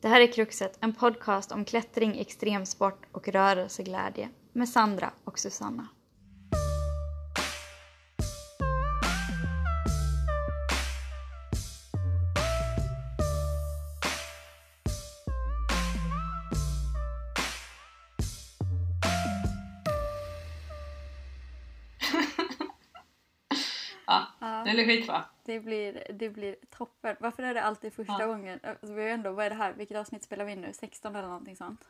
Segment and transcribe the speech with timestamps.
[0.00, 5.88] Det här är Kruxet, en podcast om klättring, extremsport och rörelseglädje med Sandra och Susanna.
[24.76, 25.24] Det blir skitbra.
[25.44, 27.16] Det blir, det blir toppen.
[27.20, 28.26] Varför är det alltid första Ja.
[28.26, 28.60] gången?
[28.62, 29.72] Alltså, vi har ändå, vad är det här?
[29.72, 30.72] Vilket avsnitt spelar vi in nu?
[30.72, 31.84] 16 eller någonting sånt?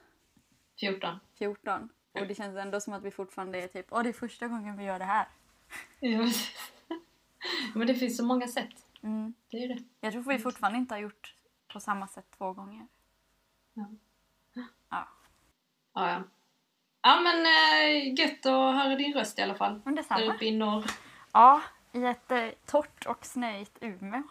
[0.80, 1.19] 14.
[1.38, 1.88] 14.
[2.12, 4.77] Och det känns ändå som att vi fortfarande är typ, åh det är första gången
[4.77, 5.27] vi gör det här.
[6.00, 6.27] Ja.
[7.74, 8.86] Men det finns så många sätt.
[9.02, 9.34] Mm.
[9.50, 9.83] Det är det.
[10.00, 11.34] Jag tror vi fortfarande inte har gjort
[11.72, 12.86] på samma sätt två gånger.
[13.74, 13.86] Ja.
[14.91, 15.08] Ja.
[15.94, 16.22] Ja, ja.
[17.02, 19.80] Ja, men äh, gött att höra din röst i alla fall.
[19.84, 20.34] Men Där detsamma.
[20.34, 20.84] uppe i norr.
[21.33, 24.22] Ja, i ett eh, torrt och snöigt Umeå.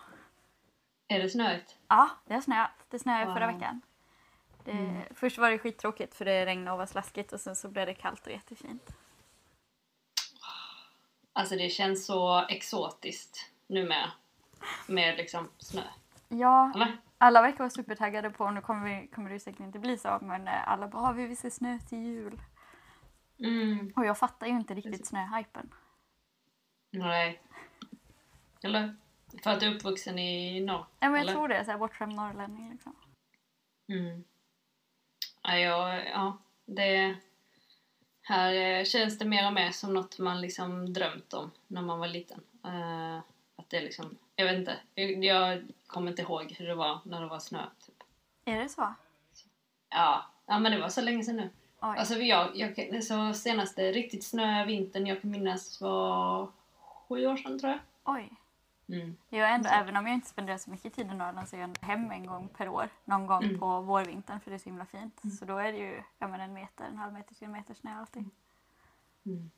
[1.07, 1.77] Är det snöigt?
[1.87, 2.71] Ja, det har snöat.
[2.89, 3.33] Det snöade Wow.
[3.33, 3.81] förra veckan.
[4.63, 5.01] Det, Mm.
[5.11, 7.93] Först var det skittråkigt för det regnade och var slaskigt och sen så blev det
[7.93, 8.89] kallt och jättefint.
[11.33, 14.11] Alltså det känns så exotiskt numera.
[14.87, 15.81] Med liksom snö.
[16.29, 16.97] Ja, Eller?
[17.17, 20.47] alla verkar vara supertaggade på, nu kommer, vi, kommer det säkert inte bli så, men
[20.47, 22.41] eh, alla bara "Ah, vi vill se snö till jul.
[23.39, 23.93] Mm.
[23.95, 25.73] Och jag fattar ju inte riktigt snöhypen.
[26.91, 27.41] Nej.
[28.63, 28.95] Eller?
[29.43, 30.85] För att du är uppvuxen i norr?
[30.99, 31.33] Ja, men jag eller?
[31.33, 32.95] tror det, så här bortskämd norrlänning liksom.
[33.87, 34.23] Mm.
[35.41, 37.15] Ja, ja, ja, det...
[38.21, 41.99] Här eh, känns det mer och mer som något man liksom drömt om när man
[41.99, 42.41] var liten.
[42.65, 43.17] Eh,
[43.55, 44.17] att det liksom...
[44.35, 44.77] Jag vet inte.
[44.95, 47.65] Jag, jag kommer inte ihåg hur det var när det var snö.
[47.85, 48.03] Typ.
[48.45, 48.93] Är det så?
[49.89, 51.49] Ja, ja, men det var så länge sedan nu.
[51.81, 51.95] Oj.
[51.97, 56.51] Alltså jag, jag, så senaste riktigt snöiga vintern jag kan minnas var
[57.09, 57.79] sju år sedan tror jag.
[58.03, 58.31] Oj.
[58.87, 59.17] Mm.
[59.29, 59.75] Jag ändå, Så.
[59.75, 62.11] även om jag inte spenderar så mycket tid i Norrland så är jag ändå hem
[62.11, 62.89] en gång per år.
[63.05, 63.59] Någon gång Mm.
[63.59, 65.21] på vårvintern för det är så himla fint.
[65.39, 67.73] Så då är det ju ja, men en meter, en halv meter till en meter
[67.73, 68.29] snö alltid.
[69.25, 69.51] Mm.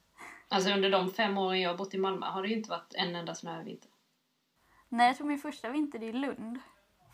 [0.49, 2.93] Alltså under de fem åren jag har bott i Malmö har det ju inte varit
[2.93, 3.89] en enda snöig vinter.
[4.89, 6.59] Nej, jag tror min första vinter i Lund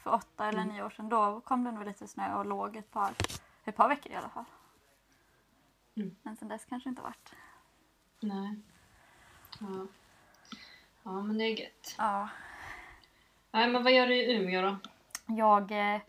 [0.04, 0.74] för åtta eller Mm.
[0.76, 1.10] nio år sedan.
[1.10, 3.14] Då kom det nog lite snö och låg ett par,
[3.66, 4.46] ett par veckor i alla fall.
[5.96, 6.16] Mm.
[6.24, 7.34] Men sen dess kanske inte varit.
[8.20, 8.56] Nej.
[9.60, 9.88] Ja.
[11.08, 11.96] Ja, men det är gött.
[11.98, 12.30] Ja.
[13.52, 14.78] Nej, men vad gör du i Umeå då?
[15.26, 16.02] Jag, eh,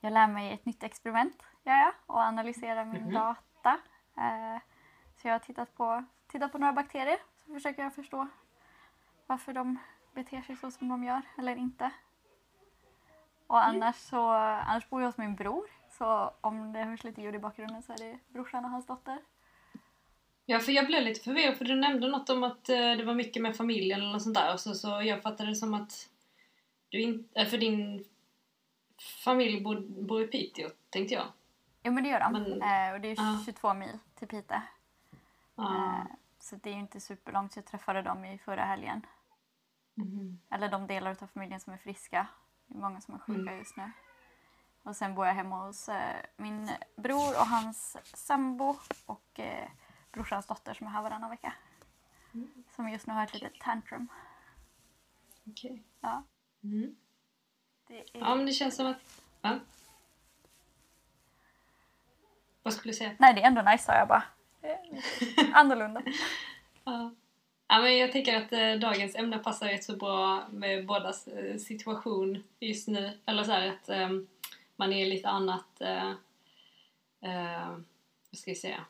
[0.00, 3.12] jag lär mig ett nytt experiment gör jag, och analyserar min Mhm.
[3.14, 3.78] data.
[4.16, 4.58] Eh,
[5.16, 7.18] så jag har tittat på, tittat på några bakterier.
[7.46, 8.26] Så försöker jag förstå
[9.26, 9.78] varför de
[10.14, 11.90] beter sig så som de gör eller inte.
[13.46, 15.66] Och annars, så, annars bor jag hos min bror.
[15.88, 19.18] Så om det hörs lite ljud i bakgrunden så är det brorsan och hans dotter.
[20.48, 23.14] Ja, för jag blev lite förvirrad för du nämnde något om att eh, det var
[23.14, 24.52] mycket med familjen eller något sånt där.
[24.54, 26.08] Och så, så jag fattade det som att
[26.88, 28.04] du inte, äh, för din
[29.24, 31.26] familj bor, bor i Piteå, tänkte jag.
[31.82, 32.32] Jo men det gör de.
[32.32, 33.42] Men- eh, och det är ja.
[33.46, 34.60] 22 mil till Piteå.
[35.54, 35.74] Ja.
[35.74, 36.04] Eh,
[36.38, 37.56] så det är ju inte superlångt.
[37.56, 39.06] Jag träffade dem i förra helgen.
[39.94, 40.40] Mhm.
[40.50, 42.26] Eller de delar av familjen som är friska.
[42.66, 43.58] Det är många som är sjuka Mm.
[43.58, 43.92] just nu.
[44.82, 48.76] Och sen bor jag hemma hos eh, min bror och hans sambo
[49.06, 49.68] och eh,
[50.16, 51.52] brorsans dotter som är här varannan vecka.
[52.34, 52.64] Mm.
[52.76, 54.08] Som just nu har ett litet tantrum.
[55.46, 55.82] Okej.
[56.00, 56.22] Ja,
[56.62, 56.96] Mm.
[57.86, 58.04] det är...
[58.12, 59.22] Ja, men det känns som att...
[59.42, 59.58] Ja.
[62.62, 63.14] Vad skulle du säga?
[63.18, 64.22] Nej, det är ändå nice sa jag bara.
[65.54, 66.02] Annorlunda.
[66.84, 67.14] Ja.
[67.68, 71.56] Ja, men jag tänker att eh, dagens ämne passar rätt så bra med bådas eh,
[71.56, 73.18] situation just nu.
[73.26, 74.08] Eller så här att eh,
[74.76, 75.80] man är lite annat...
[75.80, 76.10] Eh,
[77.20, 77.68] eh,
[78.30, 78.84] vad ska jag säga?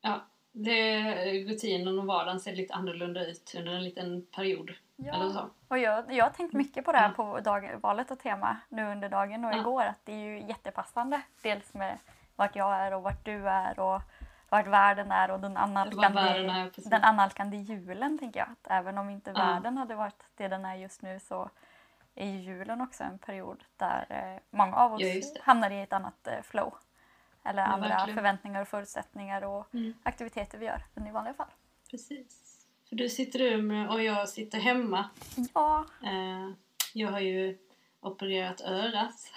[0.00, 1.02] Ja, det,
[1.48, 4.70] rutinen och vardagen ser lite annorlunda ut under en liten period.
[4.98, 5.30] Eller Ja.
[5.32, 5.50] så.
[5.68, 7.24] Och jag, jag har tänkt mycket på det här Ja.
[7.32, 9.60] på dag, valet av tema nu under dagen och Ja.
[9.60, 11.20] igår att det är ju jättepassande.
[11.42, 11.98] Dels med
[12.36, 14.02] vart jag är och vart du är och
[14.48, 18.48] vart världen är och den annalkande, är, den annalkande julen tänker jag.
[18.50, 19.36] Att även om inte Ja.
[19.38, 21.50] världen hade varit det den är just nu så
[22.14, 25.00] är ju julen också en period där eh, många av oss
[25.42, 26.74] hamnar i ett annat eh, flow.
[27.50, 28.16] Eller Ja, andra verkligen.
[28.16, 29.94] förväntningar och förutsättningar och Mm.
[30.02, 31.50] aktiviteter vi gör än i vanliga fall.
[31.90, 32.56] Precis.
[32.88, 35.08] För du sitter i Umeå och jag sitter hemma.
[35.54, 36.50] Ja, Eh,
[36.94, 37.58] jag har ju
[38.00, 39.32] opererat örat.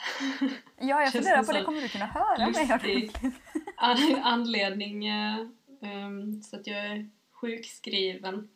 [0.78, 1.64] ja jag funderar på det.
[1.64, 3.12] Kommer du kunna höra mig
[4.24, 5.38] anledning eh,
[5.82, 8.50] ehm, så att jag är sjukskriven.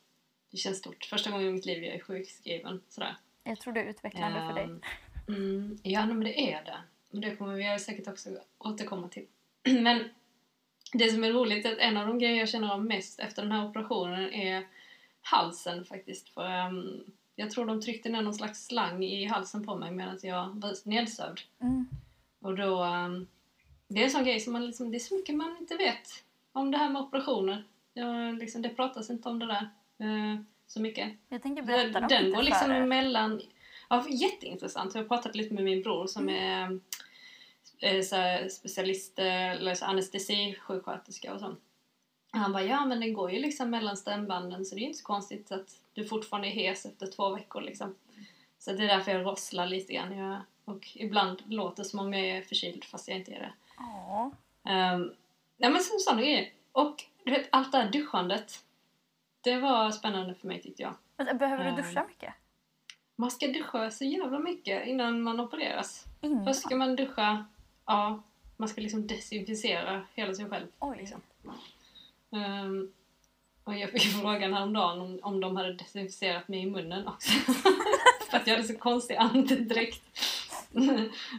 [0.51, 1.05] Det känns stort.
[1.05, 2.81] Första gången i mitt liv jag är sjukskriven.
[2.89, 3.15] Sådär.
[3.43, 4.63] Jag tror det är utvecklande för dig.
[4.63, 4.81] Ehm,
[5.29, 6.77] Mm, ja, men det är det.
[7.09, 9.25] Men det kommer vi säkert också återkomma till.
[9.81, 10.03] Men
[10.93, 13.41] det som är roligt är att en av de grejer jag känner av mest efter
[13.41, 14.67] den här operationen är
[15.21, 16.29] halsen faktiskt.
[16.29, 17.03] För ehm,
[17.35, 20.89] jag tror de tryckte ner någon slags slang i halsen på mig medan jag var
[20.89, 21.39] nedsövd.
[21.61, 21.87] Mm.
[22.39, 22.83] Och då...
[22.83, 23.27] ehm,
[23.87, 26.23] det är en sån grej som man liksom, det är så mycket man inte vet
[26.51, 27.63] om det här med operationer.
[27.93, 29.69] Ja, liksom, det pratas inte om det där
[29.99, 31.11] eh, så mycket.
[31.29, 33.41] Jag tänker berätta dem Den går liksom för emellan...
[33.89, 34.95] Ja, jätteintressant.
[34.95, 36.77] Jag har pratat lite med min bror som är eh,
[38.03, 41.55] så här, specialist, eh, eller så anestesisjuksköterska och så.
[42.31, 44.99] Han bara, ja men den går ju liksom mellan stämbanden så det är ju inte
[44.99, 47.95] så konstigt att du fortfarande är hes efter två veckor liksom.
[48.59, 50.17] Så det är därför jag rosslar lite grann.
[50.17, 53.53] Jag, och ibland låter det som om jag är förkyld fast jag inte är det.
[53.77, 54.31] Ja.
[54.93, 55.13] Um,
[55.57, 56.51] nej men så- sådana grejer.
[56.71, 58.63] Och du vet, allt det här duschandet.
[59.41, 60.95] Det var spännande för mig tyckte jag.
[61.37, 61.75] Behöver du Ehm.
[61.75, 62.33] duscha mycket?
[63.15, 66.05] Man ska duscha så jävla mycket innan man opereras.
[66.21, 66.45] Innan?
[66.45, 67.45] Först ska man duscha,
[67.87, 68.23] ja,
[68.57, 70.67] man ska liksom desinficera hela sig själv.
[70.79, 70.97] Oj.
[70.97, 71.21] Liksom.
[72.31, 72.91] Ehm,
[73.63, 77.31] och jag fick frågan häromdagen om, om de hade desinficerat mig i munnen också.
[78.29, 80.03] För att jag hade så konstig andedräkt.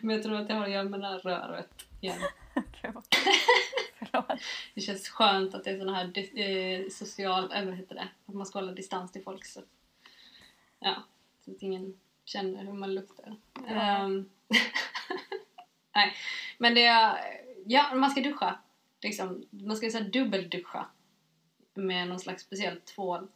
[0.03, 2.21] Men jag tror att det har att göra med det här röret igen.
[4.75, 8.09] Det känns skönt att det är sån här eh, social, eller vad heter det?
[8.27, 9.61] Att man ska hålla distans till folk så
[10.81, 10.95] ja,
[11.45, 13.37] så att ingen känner hur man luktar.
[13.69, 14.09] Ja.
[15.99, 16.15] Nej,
[16.59, 17.19] men det är,
[17.67, 18.59] ja, man ska duscha.
[19.03, 20.87] Liksom, man ska så här dubbelduscha
[21.75, 23.29] med någon slags speciell tvål.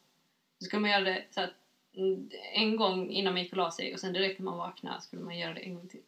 [0.58, 1.50] Så ska man göra det så att
[1.94, 5.00] mm, en gång innan man gick och la sig och sen direkt när man vaknar
[5.00, 6.02] skulle man göra det en gång till.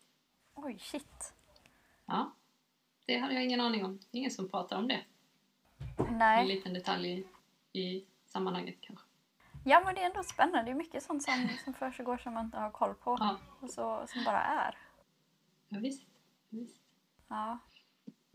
[0.54, 1.32] Oj, shit.
[2.06, 2.32] Ja,
[3.06, 3.98] det hade jag ingen aning om.
[4.10, 5.00] Ingen som pratar om det.
[5.96, 6.46] En Nej.
[6.46, 7.08] liten detalj
[7.72, 9.06] i, i sammanhanget kanske.
[9.64, 10.62] Ja, men det är ändå spännande.
[10.62, 13.16] Det är mycket sånt som, som försiggår som man inte har koll på.
[13.20, 14.78] Ja, Och så, som bara är.
[15.68, 16.02] ja visst.
[16.54, 16.82] Visst.
[17.28, 17.58] Ja.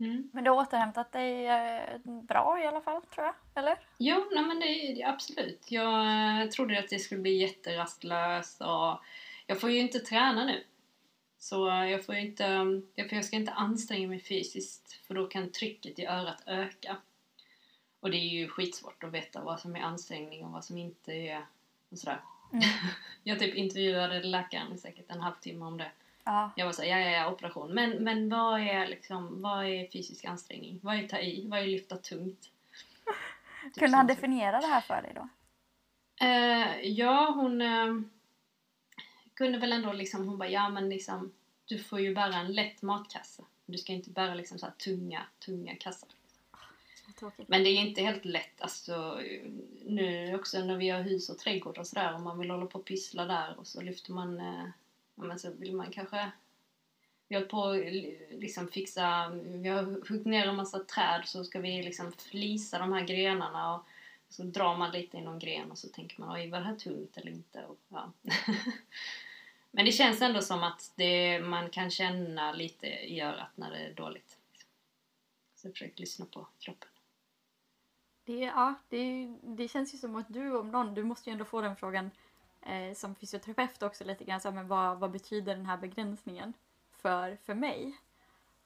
[0.00, 0.30] Mm.
[0.32, 3.34] Men du har återhämtat dig eh, bra i alla fall, tror jag.
[3.54, 3.78] Eller?
[3.98, 5.70] Jo, nej, men det, absolut.
[5.70, 8.98] Jag eh, trodde att det skulle bli jätterastlöst och
[9.46, 10.64] jag får ju inte träna nu.
[11.38, 12.44] Så jag får inte,
[12.94, 16.96] jag, ska inte anstränga mig fysiskt för då kan trycket i örat öka.
[18.00, 21.12] Och det är ju skitsvårt att veta vad som är ansträngning och vad som inte
[21.12, 21.46] är
[21.88, 22.20] och sådär.
[22.52, 22.64] Mm.
[23.22, 25.90] Jag typ intervjuade läkaren säkert en halvtimme om det.
[26.30, 26.50] Ja.
[26.56, 27.74] Jag var såhär, ja, ja, ja, operation.
[27.74, 30.80] Men, men vad är liksom, vad är fysisk ansträngning?
[30.82, 31.46] Vad är ta i?
[31.48, 32.40] Vad är lyfta tungt?
[33.64, 35.28] Typ Kunde han definiera det här för dig då?
[36.26, 38.00] Eh, ja, hon eh,
[39.34, 41.32] kunde väl ändå liksom, hon bara, ja men liksom,
[41.64, 43.42] du får ju bära en lätt matkasse.
[43.66, 46.08] Du ska inte bära liksom så här tunga, tunga kassar.
[47.20, 47.32] Så.
[47.46, 49.20] Men det är inte helt lätt, alltså
[49.84, 52.78] nu också när vi har hus och trädgård och sådär och man vill hålla på
[52.78, 54.64] och pyssla där och så lyfter man, eh,
[55.14, 56.30] ja men så vill man kanske
[57.30, 61.60] vi har på att liksom fixa, vi har huggit ner en massa träd så ska
[61.60, 63.84] vi liksom flisa de här grenarna och
[64.28, 66.76] så drar man lite i någon gren och så tänker man oj var det här
[66.76, 67.64] tungt eller inte?
[67.64, 68.12] Och, ja.
[69.70, 73.78] Men det känns ändå som att det, man kan känna lite i örat när det
[73.78, 74.38] är dåligt.
[75.54, 76.88] Så jag försöker lyssna på kroppen.
[78.24, 81.44] Det, ja, det, det känns ju som att du om någon, du måste ju ändå
[81.44, 82.10] få den frågan
[82.62, 84.40] eh, som fysioterapeut också lite grann.
[84.40, 86.52] Så här, men vad, vad betyder den här begränsningen
[86.92, 87.96] för, för mig?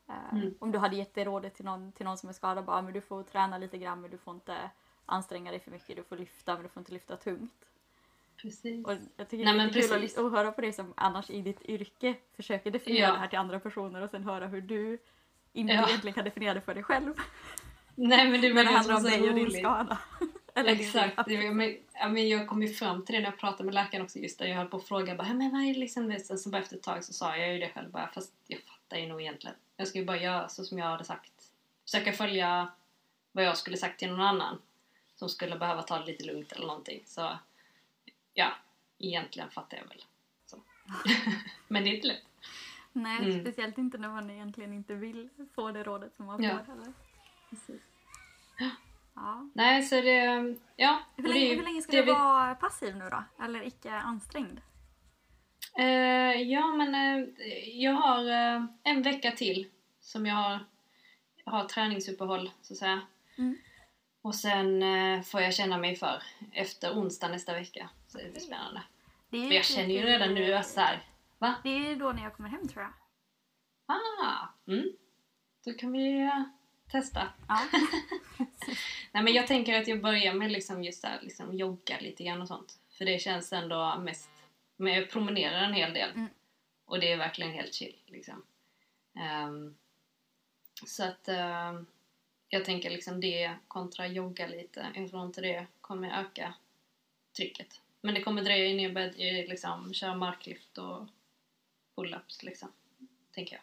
[0.08, 0.54] Eh, Mm.
[0.58, 2.92] Om du hade gett det rådet till någon, till någon som är skadad, bara men
[2.92, 4.70] du får träna lite grann men du får inte
[5.06, 7.52] anstränga dig för mycket, du får lyfta men du får inte lyfta tungt.
[8.36, 8.86] Precis.
[8.86, 11.30] Och jag tycker Nej, det är lite kul att, att höra på det som annars
[11.30, 13.12] i ditt yrke försöker definiera Ja.
[13.12, 14.98] det här till andra personer och sen höra hur du
[15.52, 15.86] inte Ja.
[15.88, 17.14] egentligen kan definiera det för dig själv.
[17.94, 19.98] Nej men det Men det handlar om dig och din skada.
[20.54, 21.16] Eller din Exakt.
[21.28, 24.18] men, ja, men jag kom ju fram till det när jag pratade med läkaren också
[24.18, 24.46] just där.
[24.46, 26.18] Jag höll på att fråga bara, "Ja, men vad är det liksom?
[26.24, 28.60] Sen så bara efter ett tag så sa jag ju det själv bara, fast jag
[28.60, 29.56] fattar ju nog egentligen.
[29.76, 31.32] Jag ska ju bara göra så som jag hade sagt.
[31.84, 32.70] Försöka följa
[33.32, 34.58] vad jag skulle sagt till någon annan
[35.16, 37.02] som skulle behöva ta det lite lugnt eller någonting.
[37.06, 37.38] Så
[38.34, 38.52] ja,
[38.98, 40.04] egentligen fattar jag väl.
[41.68, 42.22] Men det är inte lätt.
[42.92, 43.40] Nej, Mm.
[43.40, 46.58] speciellt inte när man egentligen inte vill få det rådet som man Ja.
[46.58, 46.92] får heller.
[49.14, 49.48] Ja.
[49.54, 50.98] Nej, så det, ja.
[51.16, 53.24] Hur, det länge, ju- hur länge ska det du vi- vara passiv nu då?
[53.44, 54.60] Eller icke ansträngd?
[55.78, 57.28] Eh, ja, men eh,
[57.68, 59.68] jag har eh, en vecka till
[60.00, 60.58] som jag har,
[61.44, 63.00] har träningsuppehåll, så att säga.
[63.38, 63.56] Mm.
[64.22, 64.82] Och sen
[65.24, 67.88] får jag känna mig för efter onsdag nästa vecka.
[68.06, 68.82] Så det blir spännande.
[69.30, 71.02] Det är För jag känner ju redan nu att så här,
[71.38, 71.54] va?
[71.62, 72.92] Det är då när jag kommer hem tror jag.
[73.86, 74.84] Ah, mm.
[75.64, 76.30] Då kan vi
[76.90, 77.32] testa.
[77.48, 77.60] Ja.
[79.12, 82.42] Nej, men jag tänker att jag börjar med liksom just här, liksom jogga lite grann
[82.42, 82.78] och sånt.
[82.90, 84.30] För det känns ändå mest...
[84.76, 86.10] Men jag promenerar en hel del.
[86.10, 86.28] Mm.
[86.84, 88.42] Och det är verkligen helt chill liksom.
[89.14, 89.76] Ehm,
[90.86, 91.86] så att ehm,
[92.48, 94.86] jag tänker liksom det kontra jogga lite.
[94.94, 96.54] Jag tror inte det kommer öka
[97.36, 97.80] trycket.
[98.00, 101.06] Men det kommer dröja innan jag börjar liksom köra marklyft och
[101.96, 102.68] pull-ups liksom.
[103.32, 103.62] Tänker jag.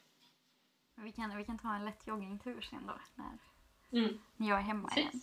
[1.01, 3.37] Vi kan, vi kan ta en lätt joggingtur sen då när,
[4.01, 4.19] Mm.
[4.37, 5.13] när jag är hemma Precis.
[5.13, 5.21] igen.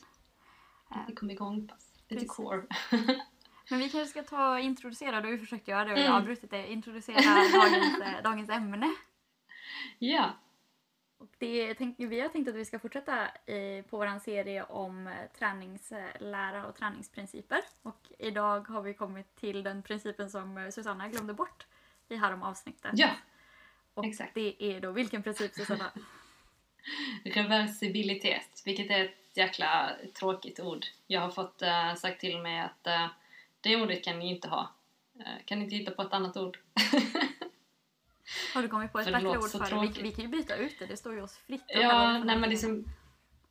[1.06, 1.92] Lite kom igång pass.
[2.08, 2.30] Lite Precis.
[2.36, 2.62] core.
[3.70, 6.16] Men vi kanske ska ta och introducera, du har försökt göra det och jag Mm.
[6.16, 7.20] avbrutit det, introducera
[7.52, 8.94] dagens, eh, dagens ämne.
[9.98, 10.30] ja.
[11.18, 15.06] Och det, tänk, vi har tänkt att vi ska fortsätta eh, på vår serie om
[15.06, 17.60] eh, träningslära och träningsprinciper.
[17.82, 21.66] Och idag har vi kommit till den principen som eh, Susanna glömde bort
[22.08, 22.90] i härom avsnittet.
[22.94, 23.10] Ja,
[23.98, 24.34] och exakt.
[24.34, 25.92] det är då vilken princip Susanna?
[27.24, 30.86] reversibilitet, vilket är ett jäkla tråkigt ord.
[31.06, 33.06] Jag har fått äh, sagt till mig att äh,
[33.60, 34.72] det ordet kan ni inte ha.
[35.18, 36.58] Äh, kan ni inte hitta på ett annat ord?
[38.54, 39.92] Har du kommit på ett För bättre ord för det?
[39.92, 41.64] Vi, vi kan ju byta ut det, det står ju oss fritt.
[41.66, 42.84] ja, nej men liksom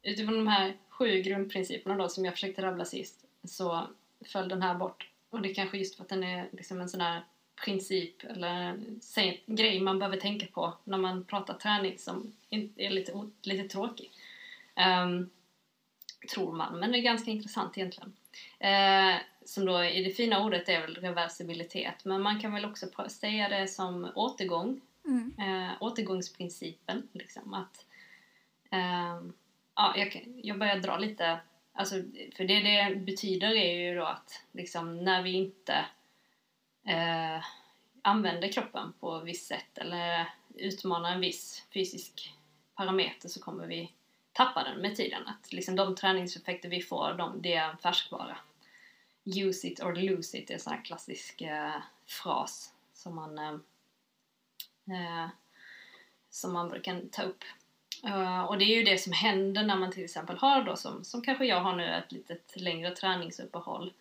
[0.02, 3.88] utifrån de här sju grundprinciperna då som jag försökte rabbla sist så
[4.26, 5.10] föll den här bort.
[5.30, 7.24] Och det är kanske just för att den är liksom en sån här
[7.66, 12.34] princip eller säg- grej man behöver tänka på när man pratar träning som
[12.76, 14.12] är lite, lite tråkig.
[14.76, 15.30] Ehm,
[16.34, 18.14] tror man, men det är ganska intressant egentligen.
[18.60, 22.86] Eh, som då i det fina ordet är väl reversibilitet, men man kan väl också
[23.10, 25.34] säga det som återgång Mm.
[25.40, 27.08] eh, återgångsprincipen.
[27.12, 27.86] Liksom, att,
[28.72, 29.34] ehm,
[29.76, 31.40] ja, jag, jag börjar dra lite,
[31.74, 31.96] alltså,
[32.36, 35.86] för det det betyder är ju då att liksom, när vi inte
[36.88, 37.44] eh,
[38.02, 42.34] använder kroppen på ett visst sätt eller utmanar en viss fysisk
[42.76, 43.92] parameter så kommer vi
[44.34, 45.28] tappa den med tiden.
[45.28, 48.38] Att liksom, de träningseffekter vi får, de, det är en färskvara.
[49.24, 51.76] Use it or lose it är en sån här klassisk eh,
[52.06, 53.54] fras som man eh,
[54.88, 55.30] eh
[56.30, 57.44] som man brukar ta upp.
[58.06, 61.04] Uh, och det är ju det som händer när man till exempel har då som,
[61.04, 63.94] som kanske jag har nu ett litet längre träningsuppehåll.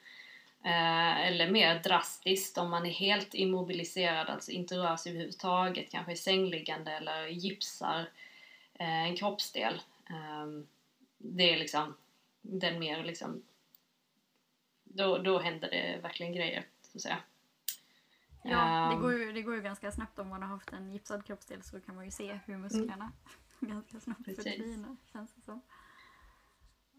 [0.65, 6.13] Eh, eller mer drastiskt om man är helt immobiliserad, alltså inte rör sig överhuvudtaget, kanske
[6.13, 8.01] är sängliggande eller gipsar
[8.75, 9.83] eh, en kroppsdel.
[10.11, 10.47] Eh,
[11.19, 11.95] det är liksom
[12.43, 13.43] den mer liksom
[14.85, 17.19] då, då händer det verkligen grejer, så att säga.
[18.43, 19.03] Ja, det Ehm.
[19.03, 21.81] går, ju, det går ju ganska snabbt om man har haft en gipsad kroppsdel så
[21.81, 23.13] kan man ju se hur musklerna
[23.61, 25.61] ganska snabbt försvinner känns det som.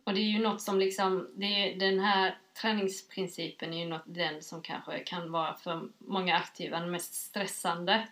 [0.08, 4.04] Och det är ju något som liksom, det är, den här träningsprincipen är ju något,
[4.06, 8.08] den som kanske kan vara för många aktiva den mest stressande.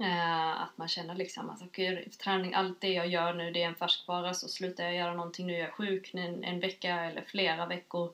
[0.00, 3.62] Eh, att man känner liksom alltså, att okay, träning, allt det jag gör nu det
[3.62, 6.94] är en färskvara så slutar jag göra någonting nu är jag sjuk en, en vecka
[6.94, 8.12] eller flera veckor.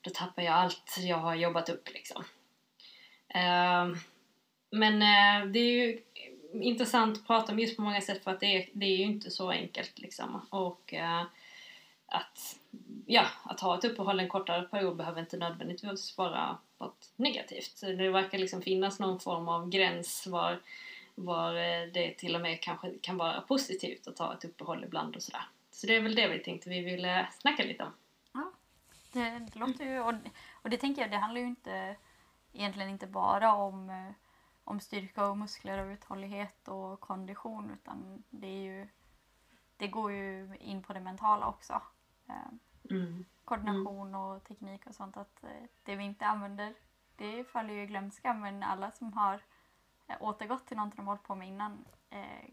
[0.00, 2.24] Då tappar jag allt jag har jobbat upp liksom.
[3.28, 3.86] Eh,
[4.70, 6.00] men eh, det är ju
[6.52, 9.04] intressant att prata om just på många sätt för att det är, det är ju
[9.04, 10.46] inte så enkelt liksom.
[10.50, 11.24] Och eh,
[12.08, 12.58] att,
[13.06, 17.72] ja, att ha ett uppehåll en kortare period behöver inte nödvändigtvis vara något negativt.
[17.76, 20.60] Så Det verkar liksom finnas någon form av gräns var,
[21.14, 25.16] var eh, det till och med kanske kan vara positivt att ta ett uppehåll ibland
[25.16, 25.48] och sådär.
[25.70, 27.92] Så det är väl det vi tänkte vi ville snacka lite om.
[29.12, 30.14] Det, det låter ju, och,
[30.62, 31.96] och det tänker jag, det handlar ju inte
[32.52, 34.12] egentligen inte bara om, eh,
[34.64, 38.88] om styrka och muskler och uthållighet och kondition utan det är ju
[39.78, 41.82] det går ju in på det mentala också.
[42.28, 42.34] Eh,
[42.90, 43.24] Mm.
[43.44, 45.16] koordination och teknik och sånt.
[45.16, 45.50] Att eh,
[45.82, 46.74] det vi inte använder,
[47.16, 48.34] det faller ju i glömska.
[48.34, 49.40] Men alla som har
[50.06, 52.50] eh, återgått till någonting de hållit på med innan eh,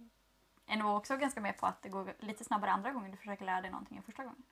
[0.66, 3.46] är nog också ganska med på att det går lite snabbare andra gången du försöker
[3.46, 4.44] lära dig någonting än första gången.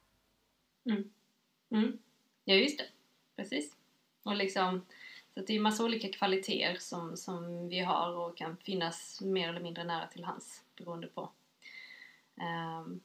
[1.69, 1.97] Mm.
[2.43, 2.87] Ja, just det.
[3.35, 3.75] Precis.
[4.23, 4.85] Och liksom,
[5.33, 9.61] så det är massa olika kvaliteter som, som vi har och kan finnas mer eller
[9.61, 11.29] mindre nära till hands beroende på.
[12.35, 13.01] Ehm,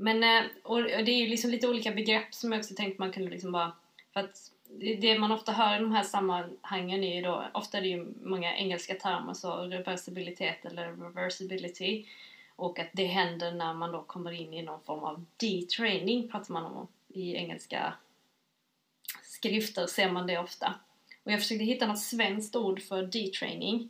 [0.00, 3.12] men, eh, och det är ju liksom lite olika begrepp som jag också tänkte man
[3.12, 3.72] kunde liksom bara,
[4.12, 7.78] för att det, det man ofta hör i de här sammanhangen är ju då, ofta
[7.78, 12.06] är det ju många engelska termer så reversibilitet eller reversibility
[12.56, 16.52] och att det händer när man då kommer in i någon form av detraining pratar
[16.52, 17.94] man om i engelska
[19.22, 20.74] skrifter ser man det ofta.
[21.24, 23.88] Och jag försökte hitta något svenskt ord för detraining.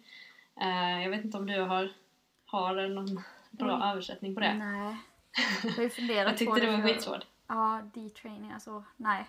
[0.61, 1.93] Uh, jag vet inte om du har,
[2.47, 3.89] har någon bra Mm.
[3.89, 4.55] översättning på det?
[4.55, 4.97] Nej.
[5.65, 7.27] Jag har ju funderat Jag tyckte på det var skitsvårt.
[7.47, 9.25] Ja, D-training, alltså nej.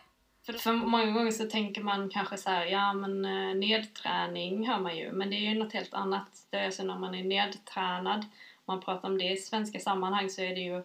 [0.46, 4.80] För, för många gånger så tänker man kanske så här, ja men eh, nedträning hör
[4.80, 6.46] man ju, men det är ju något helt annat.
[6.50, 8.26] Det är alltså när man är nedtränad,
[8.66, 10.84] man pratar om det i svenska sammanhang så är det ju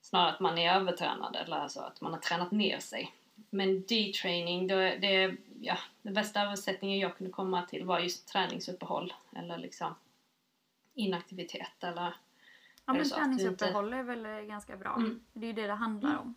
[0.00, 3.12] snarare att man är övertränad eller alltså att man har tränat ner sig.
[3.50, 9.12] Men detraining, det, det, ja, den bästa översättningen jag kunde komma till var just träningsuppehåll
[9.36, 9.94] eller liksom
[10.94, 12.14] inaktivitet eller
[12.86, 14.94] Ja, men träningsuppehåll är väl eh, ganska bra.
[14.96, 15.20] Mm.
[15.32, 16.34] Det är ju det det handlar om.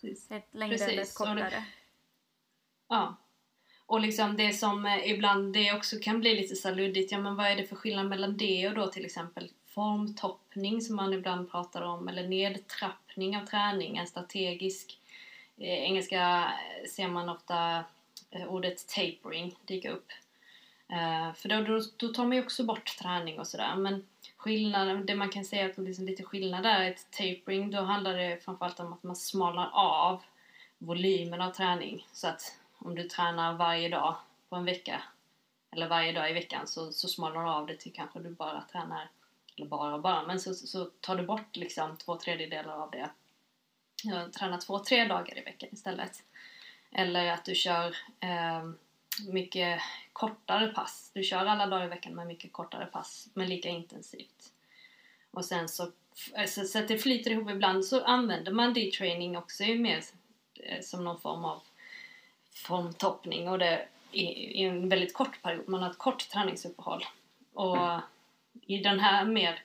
[0.00, 0.30] precis.
[0.30, 1.64] Ett längre eller ett kortare.
[2.88, 3.16] Ja.
[3.86, 7.36] Och liksom det som eh, ibland det också kan bli lite så luddigt, ja men
[7.36, 11.50] vad är det för skillnad mellan det och då till exempel formtoppning som man ibland
[11.50, 14.98] pratar om eller nedtrappning av träning, en strategisk
[15.56, 16.52] eh, engelska
[16.94, 17.84] ser man ofta
[18.30, 20.12] eh, ordet tapering dyka upp.
[20.92, 24.06] Eh, för då, då, då tar man ju också bort träning och sådär men
[24.38, 28.14] skillnaden, det man kan säga att liksom lite skillnad där är ett tapering, då handlar
[28.14, 30.22] det framförallt om att man smalnar av
[30.78, 34.16] volymen av träning så att om du tränar varje dag
[34.48, 35.02] på en vecka
[35.70, 38.64] eller varje dag i veckan så, så smalnar du av det till kanske du bara
[38.72, 39.08] tränar,
[39.56, 43.10] eller bara och bara, men så, så tar du bort liksom två tredjedelar av det.
[44.02, 46.22] Träna tränar två, tre dagar i veckan istället.
[46.92, 48.70] Eller att du kör eh,
[49.26, 49.80] mycket
[50.12, 51.10] kortare pass.
[51.14, 54.52] Du kör alla dagar i veckan med mycket kortare pass, men lika intensivt.
[55.30, 55.92] Och sen så,
[56.34, 60.04] eh, så, så att det flyter ihop ibland så använder man detraining också mer
[60.54, 61.62] eh, som någon form av
[62.54, 64.22] formtoppning och det i,
[64.60, 65.68] i en väldigt kort period.
[65.68, 67.04] Man har ett kort träningsuppehåll.
[67.54, 68.00] Och
[68.66, 69.62] i den här mer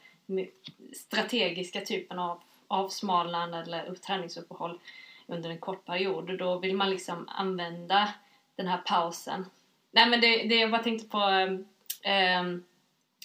[0.93, 4.79] strategiska typen av avsmalnande eller träningsuppehåll
[5.27, 8.13] under en kort period, då vill man liksom använda
[8.55, 9.45] den här pausen.
[9.91, 11.19] Nej men det, det jag bara tänkte på
[12.39, 12.63] um,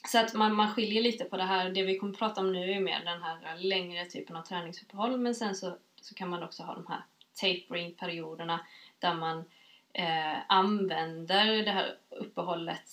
[0.09, 2.53] så att man, man skiljer lite på det här, det vi kommer att prata om
[2.53, 6.43] nu är mer den här längre typen av träningsuppehåll men sen så, så kan man
[6.43, 7.03] också ha de här
[7.35, 8.61] tapering-perioderna
[8.99, 9.45] där man
[9.93, 12.89] eh, använder det här uppehållet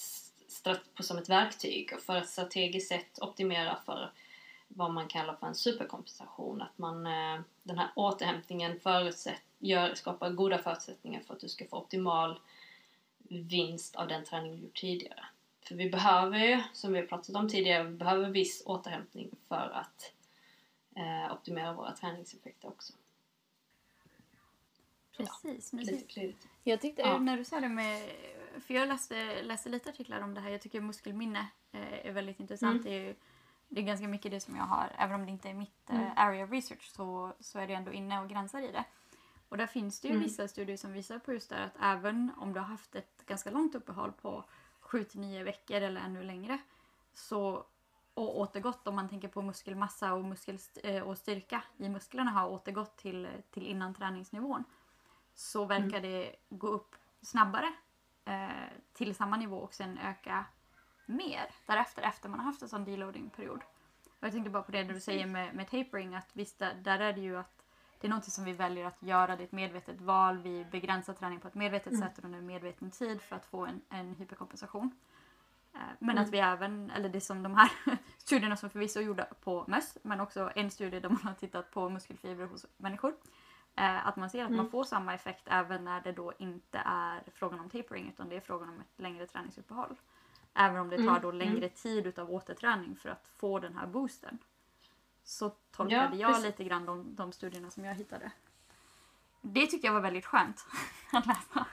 [1.00, 4.12] som ett verktyg för att strategiskt sett optimera för
[4.68, 6.62] vad man kallar för en superkompensation.
[6.62, 11.68] Att man, eh, den här återhämtningen förutsätt, gör, skapar goda förutsättningar för att du ska
[11.68, 12.40] få optimal
[13.30, 15.26] vinst av den träning du gjort tidigare.
[15.62, 19.72] För vi behöver ju, som vi har pratat om tidigare, vi behöver viss återhämtning för
[19.74, 20.14] att
[20.96, 22.94] eh, optimera våra träningseffekter också.
[25.18, 25.74] Precis.
[25.74, 27.18] Ja, lite Jag tyckte ja.
[27.18, 28.10] när du sa det med,
[28.68, 32.40] för jag läste, läste lite artiklar om det här, jag tycker muskelminne eh, är väldigt
[32.40, 32.82] intressant.
[32.82, 32.84] Mm.
[32.84, 33.16] Det, är ju,
[33.68, 36.00] det är ganska mycket det som jag har, även om det inte är mitt eh,
[36.00, 36.12] mm.
[36.16, 38.84] area of research så, så är det ändå inne och gränsar i det.
[39.50, 40.24] Och där finns det ju mm.
[40.24, 43.52] vissa studier som visar på just det att även om du har haft ett ganska
[43.52, 44.44] långt uppehåll på
[44.82, 46.58] 7-9 veckor eller ännu längre
[47.14, 47.66] så
[48.14, 52.50] och återgått om man tänker på muskelmassa och, muskel, eh, och styrka i musklerna har
[52.50, 54.64] återgått till, till innan träningsnivån
[55.34, 56.02] så verkar mm.
[56.02, 57.74] det gå upp snabbare
[58.26, 58.50] eh,
[58.94, 60.46] till samma nivå och sen öka
[61.06, 63.62] mer därefter efter man har haft en sån deloading-period.
[64.20, 67.14] jag tänkte bara på det du säger med, med tapering att visst där, där, är
[67.14, 67.66] det ju att
[68.00, 71.14] det är något som vi väljer att göra, det är ett medvetet val, vi begränsar
[71.14, 72.02] träning på ett medvetet mm.
[72.02, 74.92] sätt under en medveten tid för att få en, en hyperkompensation.
[75.74, 76.24] Eh, men mm.
[76.24, 77.72] att vi även, eller det som de här
[78.18, 81.90] studierna som förvisso gjorda på möss, men också en studie där man har tittat på
[81.90, 83.14] muskelfibrer hos människor
[83.78, 84.58] Eh, att man ser att mm.
[84.58, 88.36] man får samma effekt även när det då inte är frågan om tapering utan det
[88.36, 89.96] är frågan om ett längre träningsuppehåll.
[90.56, 91.22] Även om det tar mm.
[91.22, 91.70] då längre mm.
[91.70, 94.38] tid utav återträning för att få den här boosten.
[95.24, 98.32] Så tolkade ja, jag lite grann de, de studierna som jag hittade.
[99.42, 100.66] Det tyckte jag var väldigt skönt
[101.12, 101.66] att läsa.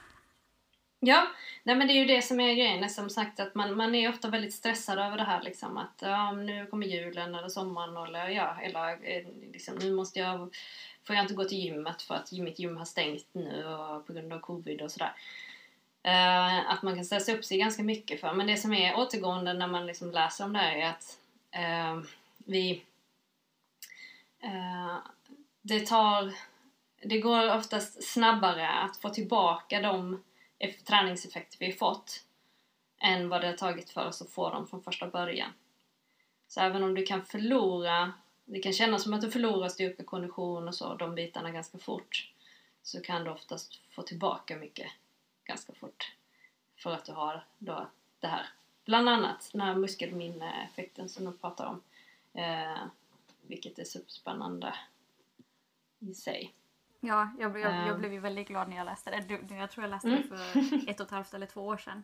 [1.04, 1.26] Ja,
[1.62, 2.90] nej men det är ju det som är grejen.
[2.90, 6.32] Som sagt att man, man är ofta väldigt stressad över det här liksom att ja,
[6.32, 10.54] nu kommer julen eller sommaren eller ja, eller eh, liksom, nu måste jag
[11.04, 14.12] får jag inte gå till gymmet för att mitt gym har stängt nu och på
[14.12, 15.12] grund av covid och sådär.
[16.02, 18.32] Eh, att man kan stressa upp sig ganska mycket för.
[18.32, 21.18] Men det som är återgående när man liksom läser om det här är att
[21.50, 22.82] eh, vi...
[24.40, 24.96] Eh,
[25.62, 26.32] det tar...
[27.02, 30.22] Det går oftast snabbare att få tillbaka de
[30.84, 32.24] träningseffekter vi fått
[33.00, 35.50] än vad det har tagit för oss att få dem från första början.
[36.48, 38.12] Så även om du kan förlora
[38.44, 42.30] det kan kännas som att du förlorar styrka, kondition och så, de bitarna ganska fort.
[42.82, 44.86] Så kan du oftast få tillbaka mycket
[45.44, 46.16] ganska fort.
[46.76, 48.46] För att du har då det här.
[48.84, 51.82] Bland annat den här muskelminneeffekten som du pratar om.
[52.40, 52.82] Eh,
[53.42, 54.74] vilket är superspännande
[55.98, 56.54] i sig.
[57.00, 57.98] Ja, jag, jag, jag, ehm.
[57.98, 59.56] blev ju väldigt glad när jag läste det.
[59.56, 60.22] Jag tror jag läste mm.
[60.22, 62.02] det för ett och ett halvt eller två år sedan.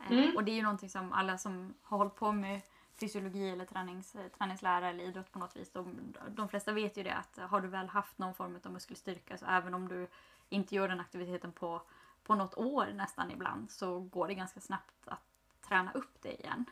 [0.00, 0.36] Eh, mm.
[0.36, 2.60] Och det är ju någonting som alla som har hållit på med
[3.00, 5.72] fysiologi eller tränings, träningslära eller idrott på något vis.
[5.72, 9.38] De, de flesta vet ju det att har du väl haft någon form av muskelstyrka
[9.38, 10.08] så även om du
[10.48, 11.82] inte gör den aktiviteten på,
[12.24, 15.22] på något år nästan ibland så går det ganska snabbt att
[15.68, 16.64] träna upp det igen.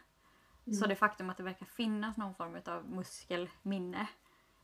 [0.67, 0.79] Mm.
[0.79, 4.07] Så det faktum att det verkar finnas någon form av muskelminne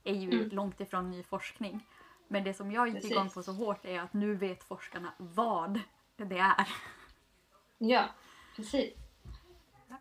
[0.05, 0.49] är ju mm.
[0.49, 1.87] långt ifrån ny forskning.
[2.29, 3.11] Men det som jag gick Precis.
[3.11, 5.81] igång på så hårt är att nu vet forskarna vad
[6.17, 6.69] det är.
[7.79, 8.05] Ja,
[8.57, 8.95] precis.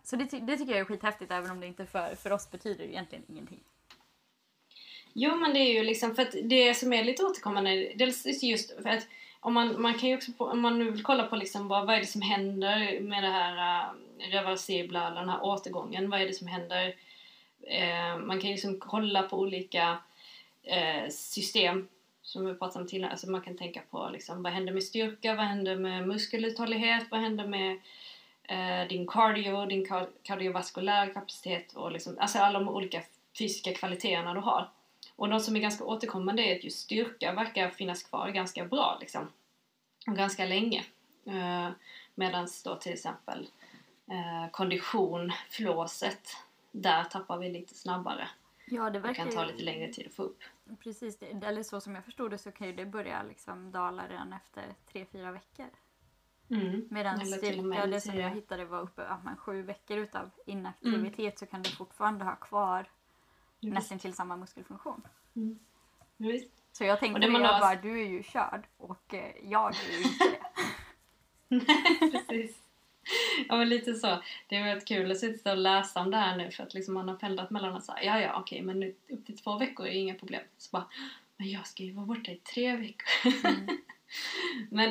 [0.04, 2.84] Så det, det tycker jag är skithäftigt även om det inte för, för oss betyder
[2.84, 3.64] egentligen ingenting.
[5.14, 8.82] Jo men det är ju liksom för att det som är lite återkommande, dels just
[8.82, 9.08] för att
[9.48, 11.88] om man, man kan ju också, på, om man nu vill kolla på liksom vad,
[11.88, 16.22] vad är det som händer med det här äh, reversibla, eller den här återgången, vad
[16.22, 16.96] är det som händer
[17.62, 19.98] eh, man kan ju liksom kolla på olika
[20.64, 21.88] eh, system
[22.22, 23.12] som vi pratade om tidigare.
[23.12, 27.20] Alltså man kan tänka på liksom, vad händer med styrka, vad händer med muskeluthållighet, vad
[27.20, 27.80] händer med
[28.44, 29.88] eh, din cardio, din
[30.24, 33.02] kardiovaskulära kapacitet och liksom, alltså alla de olika
[33.38, 34.70] fysiska kvaliteterna du har.
[35.18, 38.98] Och de som är ganska återkommande är att just styrka verkar finnas kvar ganska bra
[39.00, 39.28] liksom.
[40.08, 40.86] Och ganska länge.
[41.26, 41.70] Eh,
[42.20, 43.48] Medan då till exempel
[44.08, 46.30] eh, kondition, flåset,
[46.72, 48.28] där tappar vi lite snabbare.
[48.66, 50.44] Ja, det Det verkar kan ta lite längre tid att få upp.
[50.80, 54.08] Precis, det, eller så som jag förstod det så kan ju det börja liksom dala
[54.08, 55.66] redan efter tre fyra veckor.
[56.50, 56.88] Mm.
[56.90, 61.46] Medan styrka, det som jag hittade var uppe ja, men sju veckor utav inaktivitet så
[61.46, 62.90] kan du fortfarande ha kvar
[63.60, 63.74] Just.
[63.76, 65.02] nästan till samma muskelfunktion.
[66.18, 66.52] Visst.
[66.72, 69.76] Så jag tänkte det man jag har- bara, du är ju körd och eh, jag
[69.76, 70.40] är ju inte det.
[72.28, 72.58] Precis.
[73.48, 74.24] Ja men lite så.
[74.48, 76.94] Det är väldigt kul att sitta och läsa om det här nu för att liksom
[76.94, 79.88] man har pendlat mellan att säga ja ja okej men nu, upp till två veckor
[79.88, 80.42] är inga problem.
[80.58, 80.86] Så bara,
[81.38, 83.34] men jag ska ju vara borta i tre veckor.
[83.50, 83.68] Mm.
[84.70, 84.90] men,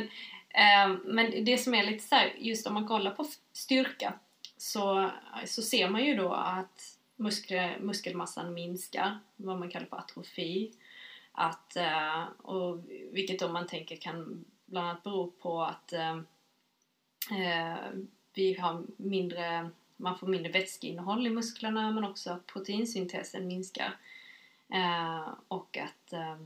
[0.49, 4.15] eh, men det som är lite så här, just om man kollar på styrka
[4.57, 5.11] så,
[5.47, 10.73] så ser man ju då att muskel, muskelmassan minskar, vad man kallar för atrofi.
[11.33, 16.17] Att, eh, och vilket då man tänker kan bland annat bero på att eh,
[17.41, 17.77] eh,
[18.35, 23.97] vi har mindre, man får mindre vätskeinnehåll i musklerna men också att proteinsyntesen minskar.
[24.73, 26.37] Eh, och att eh,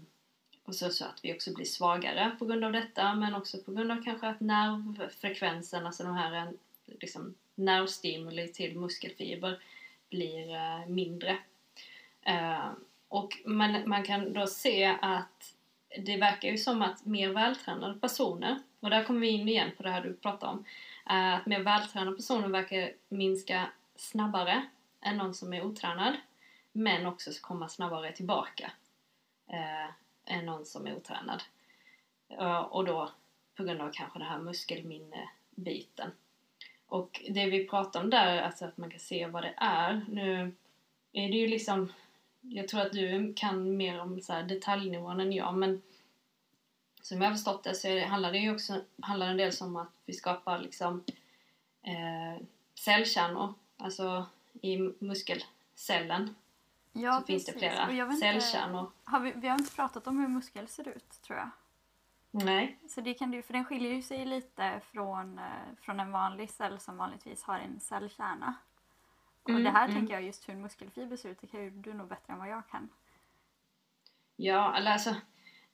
[0.65, 3.73] och så, så att vi också blir svagare på grund av detta men också på
[3.73, 6.53] grund av kanske att nervfrekvensen, alltså de här eh,
[6.87, 9.63] liksom, nervstimuli till muskelfiber
[10.11, 11.39] blir eh, mindre.
[12.23, 12.71] Eh,
[13.09, 15.55] och man, man kan då se att
[15.99, 19.83] det verkar ju som att mer vältränade personer, och där kommer vi in igen på
[19.83, 20.65] det här du pratade om,
[21.11, 24.67] eh, att mer vältränade personer verkar minska snabbare
[25.01, 26.17] än någon som är otränad,
[26.73, 28.73] men också komma snabbare tillbaka
[29.47, 31.43] eh, än någon som är otränad.
[32.71, 33.11] Och då
[33.57, 36.11] på grund av kanske den här muskelminnebiten.
[36.91, 40.07] Och det vi pratar om där, alltså att man kan se vad det är.
[40.09, 40.53] Nu
[41.13, 41.93] är det ju liksom,
[42.41, 45.83] jag tror att du kan mer om så här detaljnivån än jag, men
[47.03, 49.77] som jag har förstått det så det, handlar det ju också handlar en del om
[49.77, 51.05] att vi skapar liksom
[51.83, 52.43] eh,
[52.75, 54.27] cellkärnor, alltså
[54.63, 56.35] i muskelcellen
[56.93, 58.91] Ja, så finns det flera cellkärnor.
[59.05, 61.51] Har vi, vi har inte pratat om hur muskel ser ut tror jag.
[62.31, 62.79] Nej.
[62.89, 65.45] Så det kan du, för den skiljer ju sig lite från, eh,
[65.81, 68.55] från en vanlig cell som vanligtvis har en cellkärna.
[69.43, 69.97] Och Mm, det här mm.
[69.97, 72.39] tänker jag just hur en muskelfiber ser ut, det kan ju du nog bättre än
[72.39, 72.89] vad jag kan.
[74.37, 75.17] Ja, eller alltså,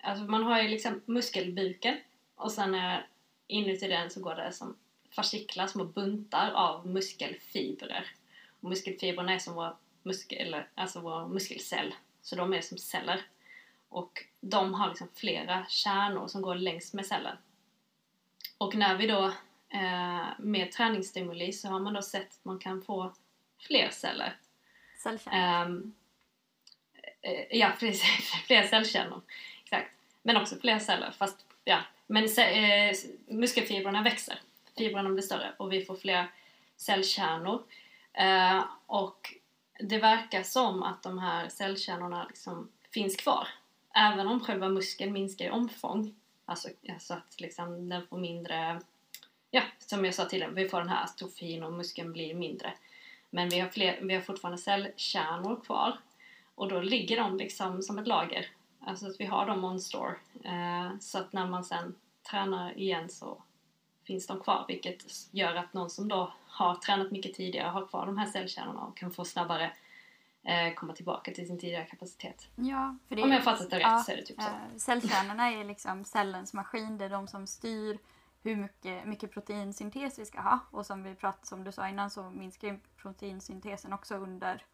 [0.01, 1.97] alltså man har ju liksom muskelbuken
[2.35, 3.07] och sen är
[3.47, 4.77] inuti den så går det som
[5.11, 8.07] fasciklar, små buntar av muskelfibrer.
[8.61, 13.23] Och muskelfibrerna är som våra, muskel, alltså våra muskelcell, så de är som celler.
[13.89, 17.37] Och de har liksom flera kärnor som går längs med cellen.
[18.59, 19.25] Och när vi då
[19.69, 23.13] eh, med träningsstimuli så har man då sett att man kan få
[23.59, 24.37] fler celler.
[25.03, 25.63] Cellkärna.
[25.63, 25.95] Ehm,
[27.23, 28.31] eh, ja, precis.
[28.47, 29.21] fler cellkärnor.
[29.63, 29.97] Exakt.
[30.23, 31.11] Men också fler celler.
[31.11, 31.79] Fast, ja.
[32.07, 32.97] Men eh,
[33.27, 34.41] muskelfibrerna växer.
[34.77, 36.31] Fibrerna blir större och vi får fler
[36.77, 37.63] cellkärnor.
[38.13, 39.35] Eh, och
[39.81, 43.49] det verkar som att de här cellkärnorna liksom finns kvar.
[43.97, 46.15] Även om själva muskeln minskar i omfång.
[46.45, 48.81] Alltså, alltså att liksom den får mindre...
[49.51, 52.73] Ja, som jag sa tidigare, vi får den här atrofin och muskeln blir mindre.
[53.31, 55.99] Men vi har, fler, vi har fortfarande cellkärnor kvar.
[56.55, 58.47] Och då ligger de liksom som ett lager.
[58.81, 60.15] Alltså att vi har dem on store.
[60.45, 61.95] Eh, så att när man sen
[62.31, 63.43] tränar igen så
[64.05, 64.65] finns de kvar.
[64.69, 68.81] Vilket gör att någon som då har tränat mycket tidigare har kvar de här cellkärnorna
[68.81, 69.73] och kan få snabbare
[70.47, 72.49] eh, komma tillbaka till sin tidigare kapacitet.
[72.57, 74.49] Ja, för det Om jag fattat det rätt så är det typ så.
[74.49, 77.99] eh, Cellkärnorna är liksom cellens maskin, det är de som styr
[78.43, 80.59] hur mycket, mycket proteinsyntes vi ska ha.
[80.71, 84.65] Och som vi pratade som du sa innan så minskar ju proteinsyntesen också under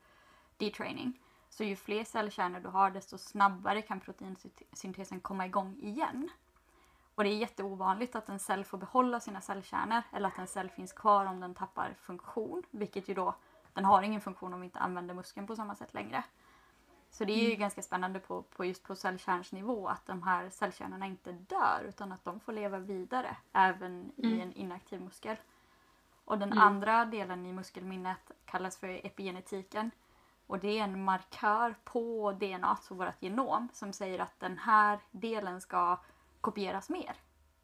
[0.57, 1.21] detraining.
[1.51, 6.29] Så ju fler cellkärnor du har desto snabbare kan proteinsyntesen komma igång igen.
[7.15, 10.71] Och det är jätteovanligt att en cell får behålla sina cellkärnor eller att en cell
[10.71, 12.63] finns kvar om den tappar funktion.
[12.71, 13.35] Vilket ju då,
[13.75, 16.25] den har ingen funktion om vi inte använder muskeln på samma sätt längre.
[17.11, 21.07] Så det är ju ganska spännande på, på just på cellkärnsnivå att de här cellkärnorna
[21.07, 24.41] inte dör utan att de får leva vidare även i Mm.
[24.41, 25.37] en inaktiv muskel.
[26.25, 26.65] Och den Mm.
[26.65, 29.91] andra delen i muskelminnet kallas för epigenetiken.
[30.47, 34.99] Och det är en markör på DNA, så vårt genom, som säger att den här
[35.11, 35.99] delen ska
[36.41, 37.17] kopieras mer.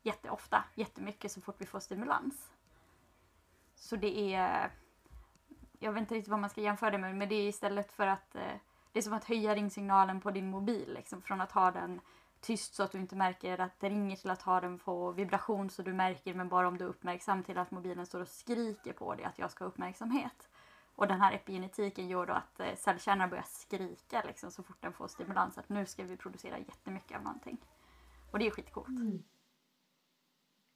[0.03, 2.51] Jätteofta, jättemycket så fort vi får stimulans.
[3.75, 4.71] Så det är
[5.79, 8.07] jag vet inte riktigt vad man ska jämföra det med, men det är istället för
[8.07, 8.43] att eh,
[8.93, 12.01] det är som att höja ringsignalen på din mobil liksom, från att ha den
[12.41, 15.71] tyst så att du inte märker att det ringer till att ha den på vibration
[15.71, 18.93] så du märker men bara om du är uppmärksam till att mobilen står och skriker
[18.93, 20.49] på dig att jag ska ha uppmärksamhet.
[20.95, 24.93] Och den här epigenetiken gör då att eh, cellkärnorna börjar skrika liksom, så fort den
[24.93, 27.59] får stimulans att nu ska vi producera jättemycket av någonting.
[28.31, 28.89] Och det är skitcoolt.
[28.89, 29.23] Mm.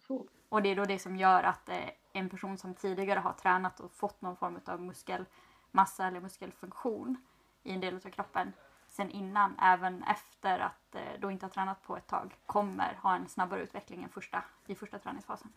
[0.07, 0.29] Cool.
[0.49, 3.81] Och det är då det som gör att eh, en person som tidigare har tränat
[3.81, 7.17] och fått någon form av muskelmassa eller muskelfunktion
[7.63, 8.53] i en del av kroppen
[8.93, 13.17] sen innan, även efter att eh, då inte har tränat på ett tag, kommer ha
[13.17, 15.53] en snabbare utveckling än första, i första träningsfasen.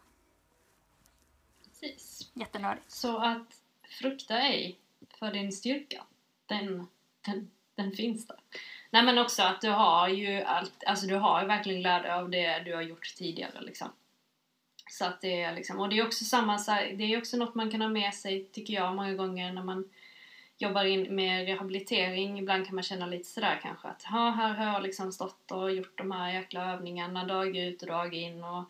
[1.64, 2.32] Precis.
[2.34, 2.92] Jättenördigt.
[2.92, 3.62] Så att
[4.00, 4.80] frukta ej
[5.20, 6.04] för din styrka.
[6.46, 6.88] Den,
[7.22, 8.40] den, den finns där.
[8.90, 12.30] Nej men också att du har ju allt, alltså du har ju verkligen dig av
[12.30, 13.90] det du har gjort tidigare liksom.
[14.90, 16.58] Så att det är liksom, och det är också samma,
[16.94, 19.90] det är också något man kan ha med sig tycker jag många gånger när man
[20.58, 22.40] jobbar in med rehabilitering.
[22.40, 25.72] Ibland kan man känna lite sådär kanske att ha, här har jag liksom stått och
[25.72, 28.64] gjort de här jäkla övningarna dag ut och dag in och,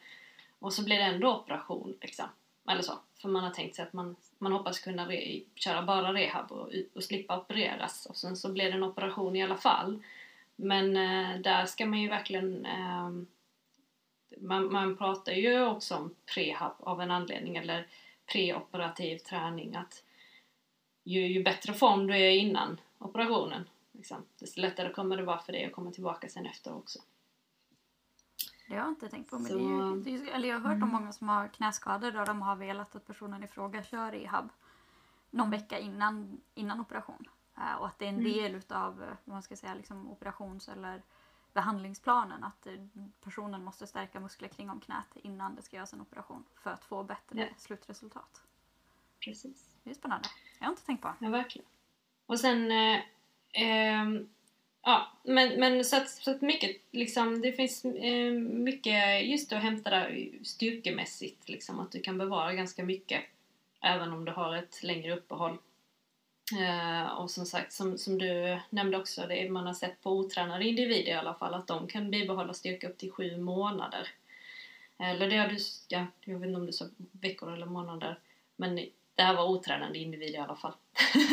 [0.59, 2.25] och så blir det ändå operation liksom.
[2.69, 2.93] Eller så.
[3.21, 6.69] För man har tänkt sig att man, man hoppas kunna re, köra bara rehab och,
[6.93, 10.03] och slippa opereras och sen så blir det en operation i alla fall.
[10.55, 13.09] Men eh, där ska man ju verkligen eh,
[14.41, 17.87] man, man pratar ju också om prehab av en anledning eller
[18.25, 20.03] preoperativ träning att
[21.03, 25.51] ju, ju bättre form du är innan operationen liksom, desto lättare kommer det vara för
[25.53, 26.99] dig att komma tillbaka sen efter också.
[28.67, 29.39] Det har jag inte tänkt på.
[29.39, 32.25] Men Så- det är ju, eller jag har hört om många som har knäskador där
[32.25, 34.49] de har velat att personen i fråga kör rehab
[35.31, 37.29] någon vecka innan, innan operation.
[37.57, 38.31] Eh, och att det är en Mm.
[38.33, 41.01] del utav eh, vad man ska säga, liksom operations eller
[41.55, 42.73] behandlingsplanen att eh,
[43.23, 46.85] personen måste stärka muskler kring om knät innan det ska göras en operation för att
[46.85, 47.45] få bättre Ja.
[47.57, 48.41] slutresultat.
[49.19, 49.75] Precis.
[49.83, 50.27] Det är spännande.
[50.59, 51.13] Jag har inte tänkt på.
[51.19, 51.67] Ja, verkligen.
[52.25, 52.71] Och sen...
[52.71, 52.99] Eh,
[53.51, 54.29] ehm,
[54.81, 59.61] ja, men, men så att, så att mycket, liksom, det finns eh, mycket just att
[59.63, 63.23] hämta där styrkemässigt, liksom, att du kan bevara ganska mycket
[63.81, 65.57] även om du har ett längre uppehåll.
[66.53, 70.11] Eh, och som sagt, som, som du nämnde också, det är, man har sett på
[70.11, 74.07] otränade individer i alla fall att de kan bibehålla styrka upp till sju månader.
[74.99, 78.19] Eller det har du, ja, jag vet inte om du sa veckor eller månader,
[78.55, 78.75] men
[79.15, 80.73] det här var otränade individer i alla fall.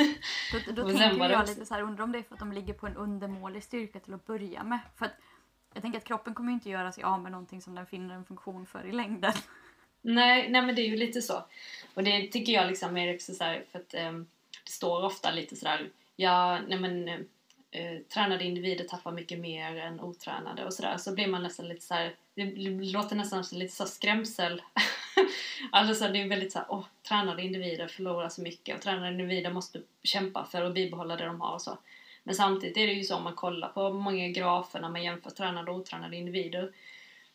[0.67, 2.75] Då, då tänker jag lite så här, undrar om det är för att de ligger
[2.75, 4.79] på en undermålig styrka till att börja med.
[4.97, 5.13] För att
[5.75, 8.15] jag tänker att kroppen kommer ju inte göra sig av med någonting som den finner
[8.15, 9.33] en funktion för i längden.
[10.03, 11.45] Nej, nej men det är ju lite så.
[11.95, 14.25] Och det tycker jag liksom är också så här, för att det
[14.73, 17.09] står ofta lite sådär, ja, nej men
[17.71, 20.97] eh, tränade individer tappar mycket mer än otränade och sådär.
[20.97, 22.45] Så blir man nästan lite så här, det
[22.93, 24.63] låter nästan som lite så skrämsel.
[25.73, 29.53] alltså det är väldigt så här, åh, tränade individer förlorar så mycket och tränade individer
[29.53, 31.79] måste kämpa för att bibehålla det de har och så.
[32.25, 35.31] Men samtidigt är det ju så om man kollar på många grafer när man jämför
[35.31, 36.73] tränade och otränade individer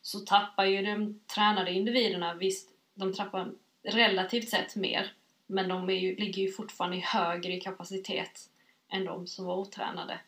[0.02, 3.52] så tappar ju de tränade individerna, visst, de tappar
[3.84, 5.12] relativt sett mer,
[5.48, 8.50] men de ju, ligger ju fortfarande i högre kapacitet
[8.90, 10.20] än de som var otränade.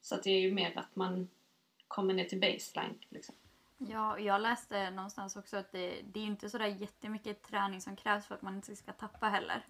[0.00, 1.28] Så det är ju mer att man
[1.88, 2.98] kommer ner till baseline.
[3.08, 3.34] Liksom.
[3.78, 8.26] Ja, jag läste någonstans också att det, det är inte sådär jättemycket träning som krävs
[8.26, 9.66] för att man inte ska tappa heller.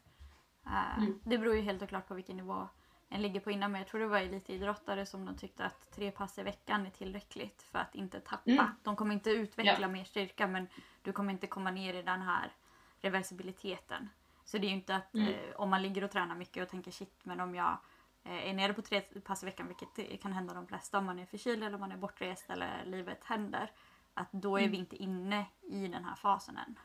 [0.67, 1.21] Eh, Mm.
[1.25, 2.69] Det beror ju helt och klart på vilken nivå
[3.09, 3.73] en ligger på innan.
[3.73, 6.91] Men jag tror det var elitidrottare som de tyckte att tre pass i veckan är
[6.91, 8.51] tillräckligt för att inte tappa.
[8.51, 8.67] Mm.
[8.83, 9.89] De kommer inte utveckla Ja.
[9.89, 10.69] mer styrka men
[11.03, 12.53] du kommer inte komma ner i den här
[13.01, 14.09] reversibiliteten.
[14.45, 15.29] Så det är ju inte att Mm.
[15.35, 17.79] eh, om man ligger och tränar mycket och tänker shit men om jag
[18.25, 21.19] eh, är nere på tre pass i veckan vilket kan hända de flesta om man
[21.19, 23.71] är förkyld eller om man är bortrest eller livet händer.
[24.15, 24.71] Att då är Mm.
[24.73, 26.79] vi inte inne i den här fasen än.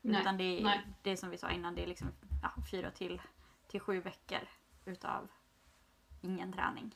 [0.00, 0.86] Nej, Utan det är nej.
[1.02, 2.08] det som vi sa innan, det är liksom
[2.42, 3.22] ja, fyra till,
[3.68, 4.48] till sju veckor
[4.84, 5.28] utav
[6.20, 6.94] ingen träning.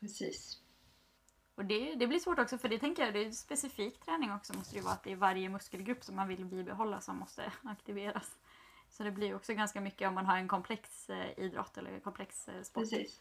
[0.00, 0.58] Precis.
[1.54, 4.56] Och det, det blir svårt också för det tänker jag, det är specifik träning också
[4.56, 7.52] måste det ju vara att det är varje muskelgrupp som man vill bibehålla som måste
[7.62, 8.38] aktiveras.
[8.92, 12.48] Så det blir också ganska mycket om man har en komplex eh, idrott eller komplex
[12.48, 12.82] eh, sport.
[12.82, 13.20] Precis.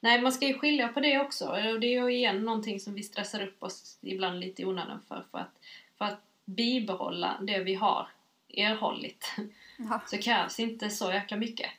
[0.00, 1.48] Nej, man ska ju skilja på det också.
[1.48, 5.02] Och det är ju igen någonting som vi stressar upp oss ibland lite i onödan
[5.08, 5.24] för.
[5.30, 5.60] För att,
[5.98, 8.08] för att bibehålla det vi har
[8.48, 9.34] erhållit
[9.78, 10.00] Ja.
[10.06, 11.70] så krävs inte så jäkla mycket.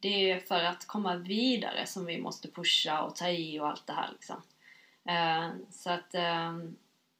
[0.00, 3.86] Det är för att komma vidare som vi måste pusha och ta i och allt
[3.86, 4.42] det här liksom.
[5.04, 6.56] Eh, så att eh,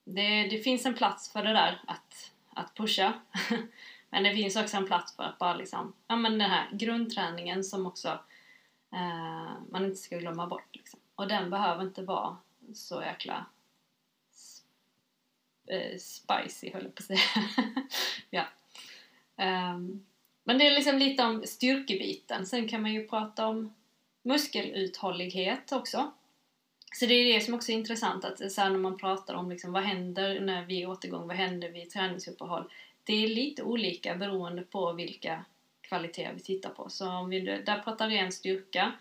[0.04, 3.12] det, det finns en plats för det där att, att pusha.
[4.10, 7.64] men det finns också en plats för att bara liksom, ja men den här grundträningen
[7.64, 8.08] som också
[8.92, 11.00] eh, man inte ska glömma bort liksom.
[11.14, 12.36] Och den behöver inte vara
[12.74, 13.46] så jäkla
[15.66, 17.20] eh, spicy höll jag på att säga.
[18.30, 18.44] ja.
[19.74, 20.06] Um,
[20.44, 22.46] men det är liksom lite om styrkebiten.
[22.46, 23.74] Sen kan man ju prata om
[24.22, 26.12] muskeluthållighet också.
[26.92, 29.72] Så det är det som också är intressant att så när man pratar om liksom,
[29.72, 32.72] vad händer när vi är återgång, vad händer vid träningsuppehåll.
[33.06, 35.44] Det är lite olika beroende på vilka
[35.80, 36.90] kvaliteter vi tittar på.
[36.90, 38.92] Så om vi där pratar ren styrka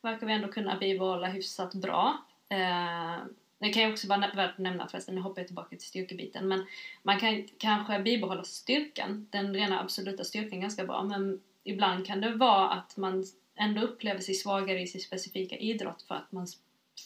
[0.00, 2.24] verkar vi ändå kunna bibehålla hyfsat bra.
[2.48, 3.16] Eh,
[3.58, 6.48] det kan jag också vara värt att nämna förresten, nu hoppar jag tillbaka till styrkebiten.
[6.48, 6.66] Men
[7.02, 11.02] man kan kanske bibehålla styrkan, den rena absoluta styrkan ganska bra.
[11.02, 16.02] Men ibland kan det vara att man ändå upplever sig svagare i sin specifika idrott
[16.02, 16.46] för att man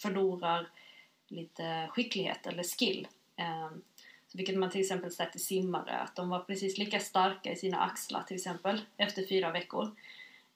[0.02, 0.68] förlorar
[1.28, 3.08] lite skicklighet eller skill.
[3.36, 3.70] Eh,
[4.32, 7.80] vilket man till exempel sett i simmare, att de var precis lika starka i sina
[7.80, 9.96] axlar till exempel efter fyra veckor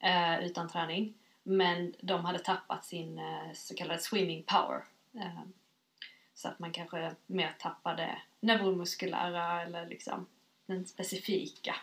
[0.01, 1.15] eh, utan träning.
[1.43, 4.85] Men de hade tappat sin eh, så kallade swimming power.
[5.15, 5.43] Eh,
[6.35, 10.27] så att man kanske mer tappade neuromuskulära eller liksom
[10.67, 11.77] den specifika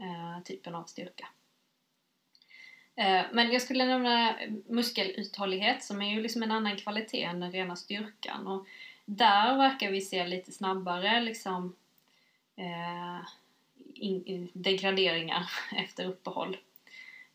[0.00, 1.28] eh, typen av styrka.
[2.96, 7.52] Eh, men jag skulle nämna muskeluthållighet som är ju liksom en annan kvalitet än den
[7.52, 8.46] rena styrkan.
[8.46, 8.66] Och
[9.16, 11.76] där verkar vi se lite snabbare liksom
[12.56, 13.28] eh,
[13.94, 16.56] in, in, degraderingar efter uppehåll.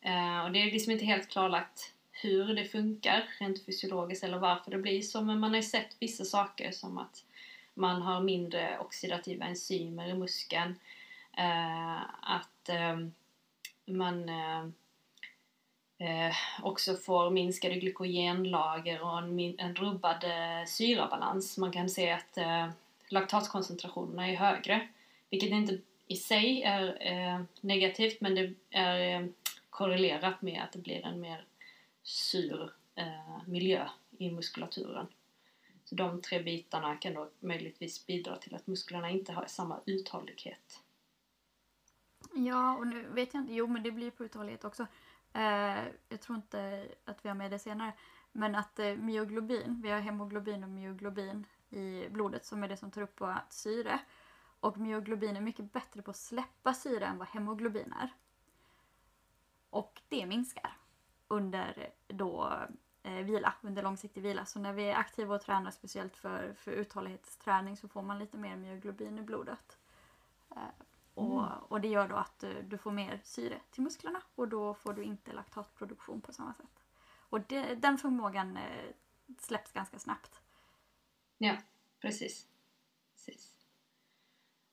[0.02, 4.72] Eh, och det är liksom inte helt klarlagt hur det funkar rent fysiologiskt eller varför
[4.72, 7.24] det blir så men man har ju sett vissa saker som att
[7.74, 10.80] man har mindre oxidativa enzymer i muskeln
[11.38, 12.98] eh, att eh,
[13.86, 14.74] man ehm,
[15.98, 21.58] eh, också får minskade glykogenlager och en, en rubbad eh, syrabalans.
[21.58, 22.70] Man kan se att eh,
[23.10, 24.88] laktatkoncentrationerna är högre
[25.30, 29.28] vilket inte i sig är eh, negativt men det är eh,
[29.70, 31.46] korrelerat med att det blir en mer
[32.04, 35.08] sur eh, miljö i muskulaturen.
[35.86, 40.80] Så de tre bitarna kan då möjligtvis bidra till att musklerna inte har samma uthållighet.
[42.34, 44.88] Ja, och nu vet jag inte, jo men det blir på uthållighet också.
[45.36, 47.94] Eh, jag tror inte att vi har med det senare.
[48.32, 52.92] Men att eh, myoglobin, vi har hemoglobin och myoglobin i blodet som är det som
[52.92, 54.00] tar upp vårt syre.
[54.60, 58.10] Och myoglobin är mycket bättre på att släppa syre än vad hemoglobin är.
[59.70, 60.78] Och det minskar
[61.28, 62.54] under då
[63.04, 64.46] eh, vila, under långsiktig vila.
[64.46, 68.38] Så när vi är aktiva och tränar speciellt för, för uthållighetsträning så får man lite
[68.38, 69.78] mer myoglobin i blodet.
[70.52, 70.62] Eh,
[71.16, 71.58] och, mm.
[71.68, 74.94] och det gör då att du, du, får mer syre till musklerna och då får
[74.94, 76.84] du inte laktatproduktion på samma sätt.
[77.30, 78.86] Och det, den förmågan eh,
[79.40, 80.42] släpps ganska snabbt.
[81.38, 81.58] Ja,
[82.02, 82.48] precis.
[83.16, 83.52] precis.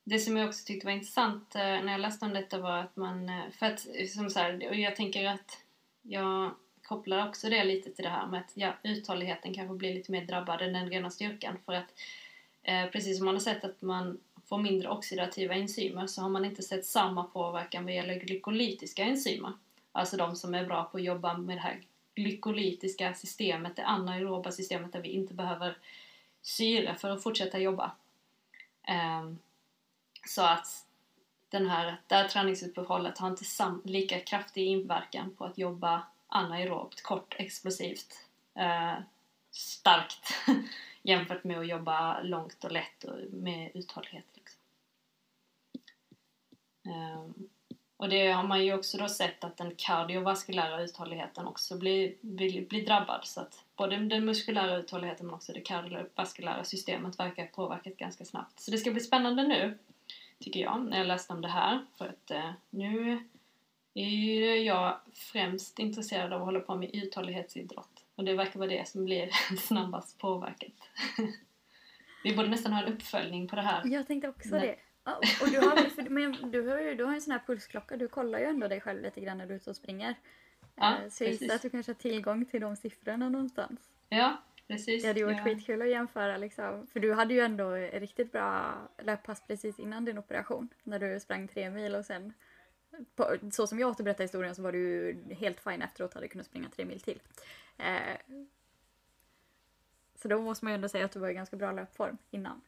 [0.04, 2.96] Det som jag också tyckte var intressant eh, när jag läste om detta var att
[2.96, 3.80] man, eh, för att
[4.14, 5.64] som så här, och jag tänker att
[6.02, 10.12] jag kopplar också det lite till det här med att ja, uthålligheten kanske blir lite
[10.12, 11.94] mer drabbad än den rena styrkan för att
[12.62, 14.20] eh, precis som man har sett att man
[14.52, 19.52] får mindre oxidativa enzymer så har man inte sett samma påverkan vad gäller glykolytiska enzymer.
[19.92, 21.80] Alltså de som är bra på att jobba med det här
[22.14, 25.78] glykolytiska systemet, det anaeroba systemet där vi inte behöver
[26.42, 27.92] syre för att fortsätta jobba.
[29.20, 29.38] Um,
[30.26, 30.86] så att
[31.48, 37.02] den här, det här träningsuppehållet har inte sam, lika kraftig inverkan på att jobba anaerobt,
[37.02, 38.94] kort, explosivt, eh,
[39.50, 40.34] starkt
[41.02, 44.31] jämfört med att jobba långt och lätt och med uthållighet.
[46.84, 47.48] Um,
[47.96, 52.66] och det har man ju också då sett att den kardiovaskulära uthålligheten också blir, blir,
[52.66, 57.96] blir drabbad så att både den muskulära uthålligheten men också det kardiovaskulära systemet verkar påverkat
[57.96, 58.60] ganska snabbt.
[58.60, 59.78] Så det ska bli spännande nu
[60.38, 61.86] tycker jag, när jag läste om det här.
[61.98, 63.22] För att eh, nu
[63.94, 68.04] är ju jag främst intresserad av att hålla på med uthållighetsidrott.
[68.14, 70.72] Och det verkar vara det som blir snabbast påverkat.
[72.24, 73.82] Vi borde nästan ha en uppföljning på det här.
[73.84, 74.66] Jag tänkte också Nej.
[74.66, 74.76] det.
[75.40, 78.08] Och du har, för, men du har ju du har en sån här pulsklocka, du
[78.08, 80.14] kollar ju ändå dig själv lite grann när du är ute och springer.
[80.74, 83.80] Ja, eh, så jag gissar att du kanske har tillgång till de siffrorna någonstans.
[84.08, 85.02] Ja, Precis.
[85.02, 85.44] Det hade ju varit ja.
[85.44, 86.86] skitkul att jämföra liksom.
[86.86, 90.68] För du hade ju ändå riktigt bra löppass precis innan din operation.
[90.82, 92.32] När du sprang tre mil och sen
[93.16, 96.46] på, så som jag återberättar historien så var du helt fin efteråt och hade kunnat
[96.46, 97.20] springa tre mil till.
[97.78, 98.16] Eh,
[100.14, 102.60] så då måste man ju ändå säga att du var i ganska bra löpform innan.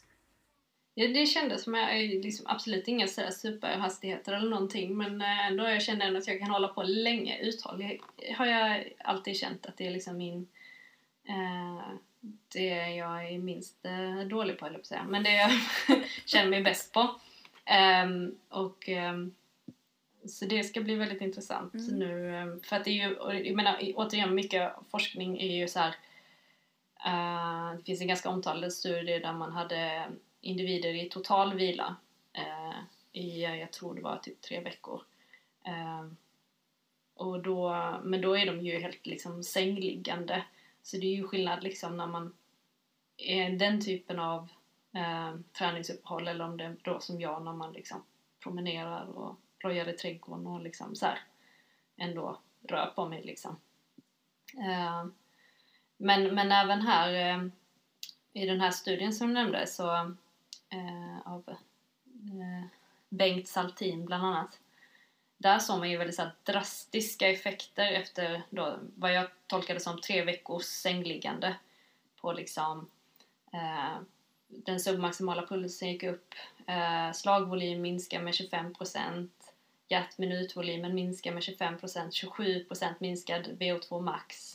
[0.95, 5.64] Ja, det kändes som jag liksom absolut inga sådär superhastigheter eller någonting men eh, ändå
[5.64, 8.01] jag kände ändå att jag kan hålla på länge uthållig
[8.36, 10.47] har jag alltid känt att det är liksom min
[11.28, 11.95] Eh,
[12.49, 15.05] det jag är minst eh, dålig på, eller på säga.
[15.09, 15.51] Men det jag
[16.24, 17.20] känner mig bäst på.
[18.05, 19.34] Um, och um,
[20.26, 21.99] så det ska bli väldigt intressant mm.
[21.99, 22.42] nu.
[22.42, 23.16] Um, för att det är ju,
[23.47, 25.95] jag menar återigen, mycket forskning är ju så här.
[27.05, 31.96] Eh, det finns en ganska omtalad studie där man hade individer i total vila
[32.32, 32.78] eh,
[33.12, 35.02] i, jag tror det var typ tre veckor.
[35.66, 36.07] Eh,
[37.14, 37.70] och då,
[38.02, 40.44] men då är de ju helt liksom sängliggande.
[40.82, 42.34] Så det är ju skillnad liksom när man
[43.16, 44.48] är den typen av
[44.92, 48.02] eh, träningsuppehåll eller om det är då som jag när man liksom
[48.40, 51.18] promenerar och röjar i trädgården och liksom så här
[51.96, 53.57] ändå rör på mig liksom.
[54.59, 55.07] Eh,
[55.97, 57.47] men, men även här eh,
[58.32, 59.95] i den här studien som du nämnde så
[60.68, 62.66] eh, av eh,
[63.09, 64.59] Bengt Saltin bland annat
[65.45, 70.01] där såg man ju väldigt så här, drastiska effekter efter då, vad jag tolkade som
[70.01, 71.57] tre veckors sängliggande
[72.20, 72.90] på liksom
[73.53, 73.99] eh,
[74.49, 76.34] den submaximala pulsen gick upp,
[76.66, 79.28] eh, slagvolym minskar med 25%,
[79.88, 84.53] hjärtminutvolymen minskar med 25%, 27% minskad VO2 max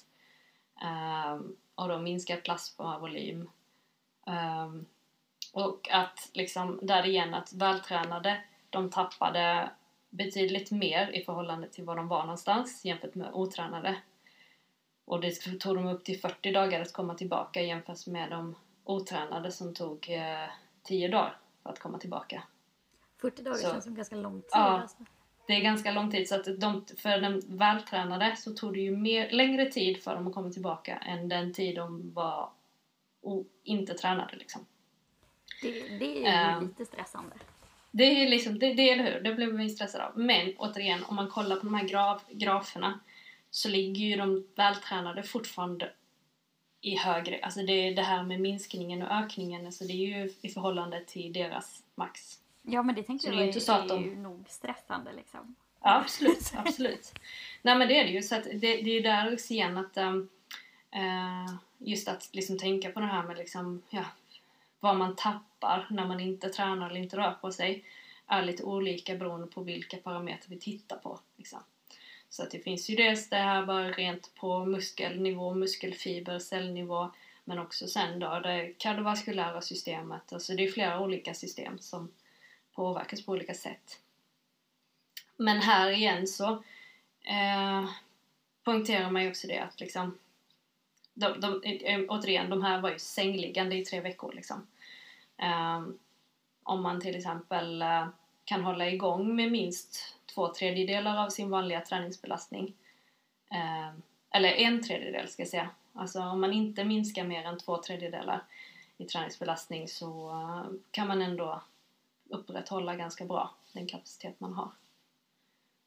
[0.82, 1.40] eh,
[1.76, 3.50] och då minskad plasmavolym.
[4.28, 4.70] Eh,
[5.54, 9.70] och att liksom, där igen, att vältränade, de tappade
[10.10, 13.96] betydligt mer i förhållande till var de var någonstans jämfört med otränade.
[15.06, 19.52] Och det tog dem upp till 40 dagar att komma tillbaka jämfört med de otränade
[19.52, 20.50] som tog eh,
[20.84, 22.44] 10 dagar för att komma tillbaka.
[23.22, 24.50] 40 dagar så, känns som ganska lång tid.
[24.52, 24.98] Ja, alltså.
[25.50, 26.28] Det är ganska lång tid.
[26.28, 30.28] Så att de, för den vältränade så tog det ju mer, längre tid för dem
[30.28, 32.50] att komma tillbaka än den tid de var
[33.22, 34.36] o, inte tränade.
[34.36, 34.66] Liksom.
[35.62, 36.62] Det, det är ju Eh.
[36.62, 37.36] lite stressande.
[37.92, 40.20] Det är liksom, det, det eller hur, det blir man stressad av.
[40.20, 43.00] Men återigen, om man kollar på de här graf, graferna
[43.50, 45.92] så ligger ju de vältränade fortfarande
[46.82, 50.50] i högre, alltså det det här med minskningen och ökningen, alltså det är ju i
[50.50, 52.40] förhållande till deras max.
[52.70, 54.16] Ja men det tänker Så jag det är är, inte så att är de- ju
[54.16, 55.56] nog stressande liksom.
[55.82, 57.20] Ja, absolut, absolut.
[57.62, 59.78] Nej men det är det ju, så att det, det är ju där också igen
[59.78, 60.30] att ehm,
[60.92, 64.06] eh, just att liksom tänka på det här med liksom, ja,
[64.80, 67.84] vad man tappar när man inte tränar eller inte rör på sig
[68.28, 71.20] är lite olika beroende på vilka parametrar vi tittar på.
[71.38, 71.60] Liksom.
[72.30, 77.12] Så att det finns ju dels det här bara rent på muskelnivå, muskelfiber, cellnivå
[77.44, 80.34] men också sen då det kardiovaskulära systemet.
[80.34, 82.12] Alltså det är flera olika system som
[82.80, 84.00] påverkas på olika sätt.
[85.38, 86.64] Men här igen så
[87.22, 87.90] eh,
[88.64, 90.18] poängterar man ju också det att liksom
[91.14, 94.68] de, de, eh, återigen, de här var ju sängliggande i tre veckor liksom.
[95.38, 95.84] Eh,
[96.64, 98.08] om man till exempel eh,
[98.46, 102.74] kan hålla igång med minst två tredjedelar av sin vanliga träningsbelastning.
[103.52, 103.90] Eh,
[104.32, 105.70] eller en tredjedel ska jag säga.
[105.94, 108.44] Alltså om man inte minskar mer än två tredjedelar
[108.98, 111.62] i träningsbelastning så eh, kan man ändå
[112.30, 114.72] upprätthålla ganska bra den kapacitet man har.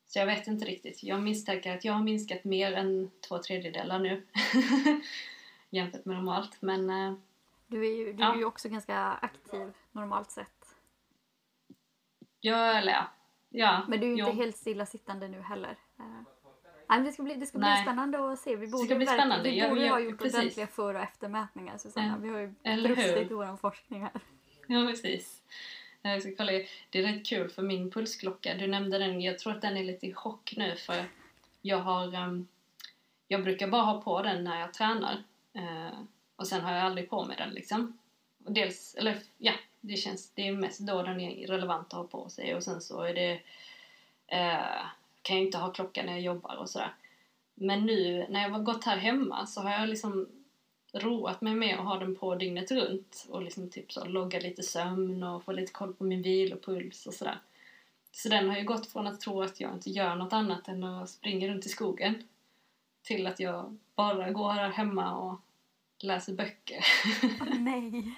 [0.07, 1.03] Så jag vet inte riktigt.
[1.03, 4.27] Jag misstänker att jag har minskat mer än två tredjedelar nu.
[5.71, 6.63] Jämfört med normalt.
[6.63, 7.15] Men eh,
[7.67, 8.33] Du är ju, du Ja.
[8.35, 10.75] är ju också ganska aktiv normalt sett.
[12.41, 13.07] jag, eller ja.
[13.51, 15.77] ja Men du är ju inte helt stillasittande nu heller.
[15.99, 16.05] Eh,
[16.89, 17.83] nej, det ska bli, det ska bli Nej.
[17.83, 18.57] spännande att se.
[18.57, 19.51] Vi borde, ska bli spännande.
[19.51, 20.39] Vi borde ha gjort precis.
[20.39, 22.07] ordentliga före och eftermätningar Susanna.
[22.09, 22.17] Ja.
[22.23, 24.21] Vi har ju brustit i vår forskning här.
[24.67, 25.43] Ja, precis.
[26.03, 26.53] Jag ska kolla.
[26.91, 29.85] Det är rätt kul för min pulsklocka, du nämnde den, jag tror att den är
[29.85, 31.05] lite i chock nu för
[31.63, 32.47] jag har ehm,
[33.29, 35.23] jag brukar bara ha på den när jag tränar
[35.53, 35.99] eh,
[36.37, 37.99] och sen har jag aldrig på mig den liksom.
[38.45, 42.05] Och dels, eller ja, det känns, det är mest då den är relevant att ha
[42.05, 43.41] på sig och sen så är det
[44.27, 44.83] eh,
[45.23, 46.95] kan jag inte ha klockan när jag jobbar och sådär.
[47.55, 50.29] Men nu när jag har gått här hemma så har jag liksom
[50.93, 54.63] roat mig med att ha den på dygnet runt och liksom typ så logga lite
[54.63, 57.39] sömn och få lite koll på min vilopuls och sådär.
[58.13, 60.85] Så den har ju gått från att tro att jag inte gör något annat än
[60.85, 62.23] att springa runt i skogen
[63.03, 65.41] till att jag bara går här hemma och
[65.99, 66.85] läser böcker.
[67.41, 68.15] Åh, nej,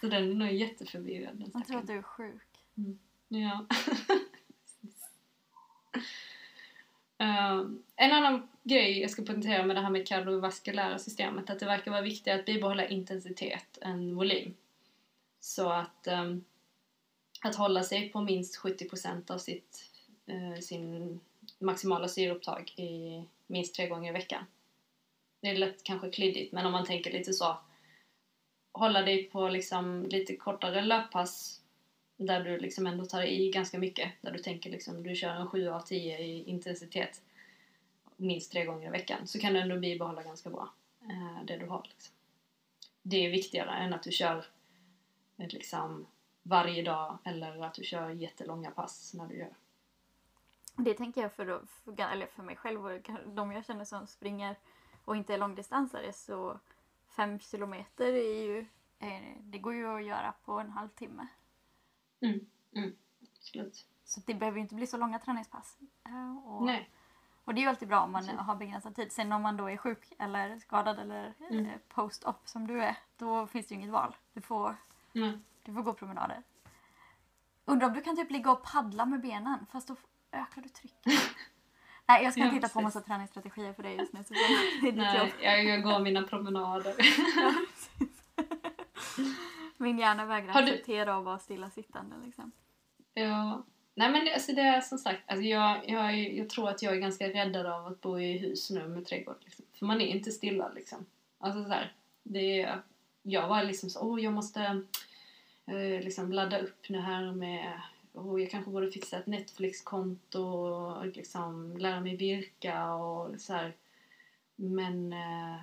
[0.00, 1.36] Så den är nog jätteförvirrad.
[1.36, 2.42] den jag tror att du är sjuk.
[3.28, 3.66] Ja.
[7.18, 11.66] Ehm, en annan grej jag ska poängtera med det här med kardiovaskulära systemet att det
[11.66, 14.54] verkar vara viktigare att bibehålla intensitet än volym.
[15.40, 16.44] Så att, um,
[17.42, 19.84] att hålla sig på minst 70% av sitt,
[20.30, 21.20] uh, sin
[21.58, 24.44] maximala syreupptag i minst tre gånger i veckan.
[25.40, 27.56] Det är lätt kanske klyddigt men om man tänker lite så
[28.72, 31.60] hålla dig på liksom lite kortare löppass
[32.16, 34.12] där du liksom ändå tar i ganska mycket.
[34.20, 37.22] Där du tänker liksom, du kör en 7 av 10 i intensitet
[38.18, 39.26] minst tre gånger i veckan.
[39.26, 40.68] Så kan du ändå bibehålla ganska bra
[41.02, 41.82] eh, det du har.
[41.88, 42.14] Liksom.
[43.02, 44.46] Det är viktigare än att du kör
[45.36, 46.06] liksom
[46.42, 49.54] varje dag eller att du kör jättelånga pass när du gör.
[50.76, 54.06] Det tänker jag för, då- för, eller för mig själv och de jag känner som
[54.06, 54.56] springer
[55.04, 56.58] och inte är långdistansare så
[57.08, 58.58] fem kilometer är ju,
[58.98, 61.26] eh, det går ju att göra på en halvtimme.
[62.20, 62.40] Mm,
[62.74, 62.96] mm,
[63.38, 63.86] absolut.
[64.04, 65.76] Så det behöver ju inte bli så långa träningspass.
[66.04, 66.90] Eh, och, Nej.
[67.48, 69.12] Och det är ju alltid bra om man har begränsad tid.
[69.12, 71.66] Sen om man då är sjuk eller skadad eller Mm.
[71.66, 74.16] eh, post-op som du är, då finns det ju inget val.
[74.32, 74.76] Du får,
[75.14, 75.44] Mm.
[75.62, 76.42] du får gå promenader.
[77.64, 79.96] Undrar om du kan typ ligga och paddla med benen fast då
[80.32, 81.12] ökar du trycket.
[82.08, 84.24] Nej, jag ska inte Ja, hitta på massa träningsstrategier för dig just nu.
[84.24, 84.38] Så det
[84.88, 85.28] är ditt jobb.
[85.42, 86.94] Nej, jag, går mina promenader.
[89.76, 92.16] Min hjärna vägrar du- acceptera att vara stillasittande.
[92.24, 92.52] Liksom.
[93.14, 93.64] Ja.
[93.98, 96.92] Nej men det- alltså det är som sagt, alltså jag, jag, jag tror att jag
[96.96, 99.36] är ganska räddad av att bo i hus nu med trädgård.
[99.44, 99.64] Liksom.
[99.72, 101.06] För man är inte stilla liksom.
[101.38, 101.92] Alltså så här,
[102.22, 102.80] det är,
[103.22, 104.60] jag var liksom så, åh jag måste
[105.66, 107.80] eh, liksom ladda upp nu här med,
[108.12, 113.72] åh jag kanske borde fixa ett Netflix-konto och liksom lära mig virka och så här.
[114.56, 115.56] Men eh,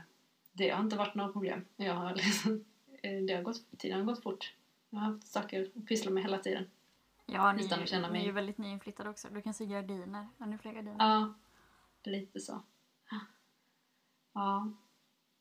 [0.53, 1.65] det har inte varit några problem.
[1.75, 2.65] Jag har liksom,
[3.01, 4.53] eh, det har gått, tiden har gått fort.
[4.89, 6.65] Jag har haft saker att pyssla med hela tiden.
[7.25, 9.27] Ja, ni, Utan att känna ni mig- är ju väldigt nyinflyttade också.
[9.29, 10.27] Du kan sy gardiner.
[10.39, 10.95] Har ni fler gardiner?
[11.05, 11.33] Ja,
[12.03, 12.63] lite så.
[14.33, 14.71] Ja.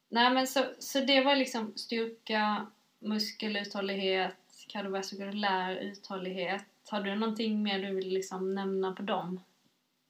[0.08, 2.66] Nej men så, så det var liksom styrka,
[2.98, 4.36] muskeluthållighet,
[4.68, 6.64] kardiovaskulär uthållighet.
[6.90, 9.40] Har du någonting mer du vill liksom nämna på de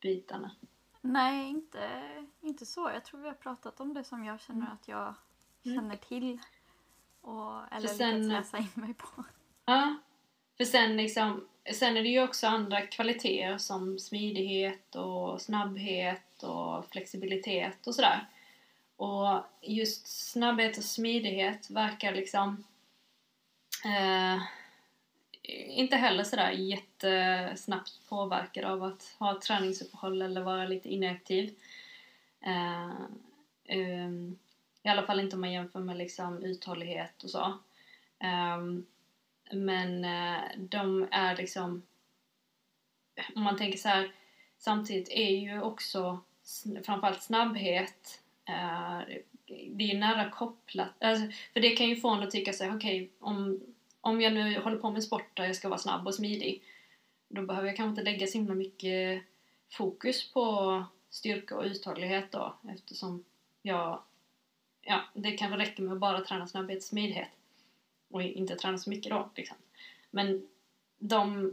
[0.00, 0.50] bitarna?
[1.00, 2.02] Nej, inte,
[2.40, 2.90] inte så.
[2.94, 4.72] Jag tror vi har pratat om det som jag känner Mm.
[4.72, 5.14] att jag
[5.64, 5.76] Mm.
[5.76, 6.38] känner till.
[7.20, 9.24] Och, eller sen- lyckats läsa in mig på.
[9.64, 9.94] Ja,
[10.56, 16.86] för sen liksom Sen är det ju också andra kvaliteter som smidighet och snabbhet och
[16.90, 18.26] flexibilitet och sådär.
[18.96, 22.64] Och just snabbhet och smidighet verkar liksom
[23.84, 24.42] eh,
[25.78, 31.54] inte heller sådär jättesnabbt påverkad av att ha ett träningsuppehåll eller vara lite inaktiv.
[32.40, 32.90] Eh,
[33.64, 34.10] eh,
[34.82, 37.58] I alla fall inte om man jämför med liksom uthållighet och så.
[38.18, 38.86] Ehm,
[39.52, 41.82] men eh, de är liksom...
[43.34, 44.12] Om man tänker så här,
[44.58, 46.20] samtidigt är ju också
[46.84, 49.00] framförallt snabbhet eh,
[49.46, 50.88] det är nära kopplat.
[50.98, 53.60] Alltså, för det kan ju få en att tycka sig, okej, okay, om,
[54.00, 56.62] om jag nu håller på med sport där jag ska vara snabb och smidig
[57.28, 59.22] då behöver jag kanske inte lägga så himla mycket
[59.70, 63.24] fokus på styrka och uthållighet då eftersom
[63.62, 64.02] jag,
[64.80, 67.28] ja, det kanske räcker med att bara träna snabbhet och smidighet
[68.14, 69.56] och inte träna så mycket då liksom.
[70.10, 70.48] Men
[70.98, 71.52] de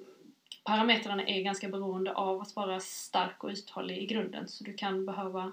[0.64, 5.06] parametrarna är ganska beroende av att vara stark och uthållig i grunden så du kan
[5.06, 5.52] behöva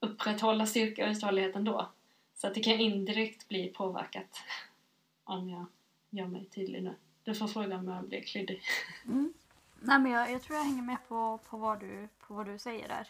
[0.00, 1.88] upprätthålla styrka och uthållighet ändå.
[2.34, 4.42] Så att det kan indirekt bli påverkat
[5.24, 5.64] om jag
[6.10, 6.94] gör mig tydlig nu.
[7.24, 8.62] Du får fråga om jag blir klyddig.
[9.04, 9.32] Mm.
[9.80, 12.58] Nej, men jag, jag tror jag hänger med på, på, vad, du, på vad du
[12.58, 13.08] säger där.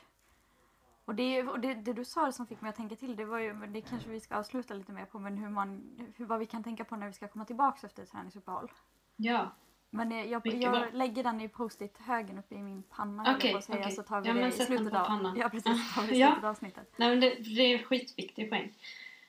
[1.11, 3.39] Och, det, och det, det du sa som fick mig att tänka till, det var
[3.39, 6.47] ju, det kanske vi ska avsluta lite mer på, men hur man, hur, vad vi
[6.47, 8.71] kan tänka på när vi ska komma tillbaka efter ett träningsuppehåll.
[9.17, 9.51] Ja,
[9.91, 13.53] Men jag, jag, jag lägger den i post-it högen uppe i min panna jag Okej,
[13.53, 13.93] på att säga, okej.
[13.93, 15.35] så tar vi Ja, det i slutet av.
[15.37, 15.95] Ja, precis.
[15.95, 16.27] tar vi Ja.
[16.27, 16.93] slutet av avsnittet.
[16.97, 18.73] Nej men det, det är en skitviktig poäng.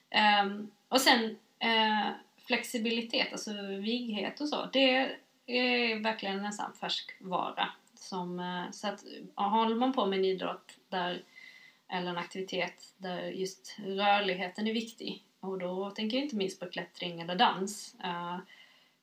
[0.09, 4.65] Ehm, och sen eh, flexibilitet, alltså vighet och så.
[4.73, 7.69] Det är verkligen nästan färskvara.
[7.93, 9.03] Som, eh, så att
[9.35, 11.23] håller man på med en idrott där,
[11.91, 16.65] eller en aktivitet där just rörligheten är viktig och då tänker jag inte minst på
[16.65, 18.37] klättring eller dans eh,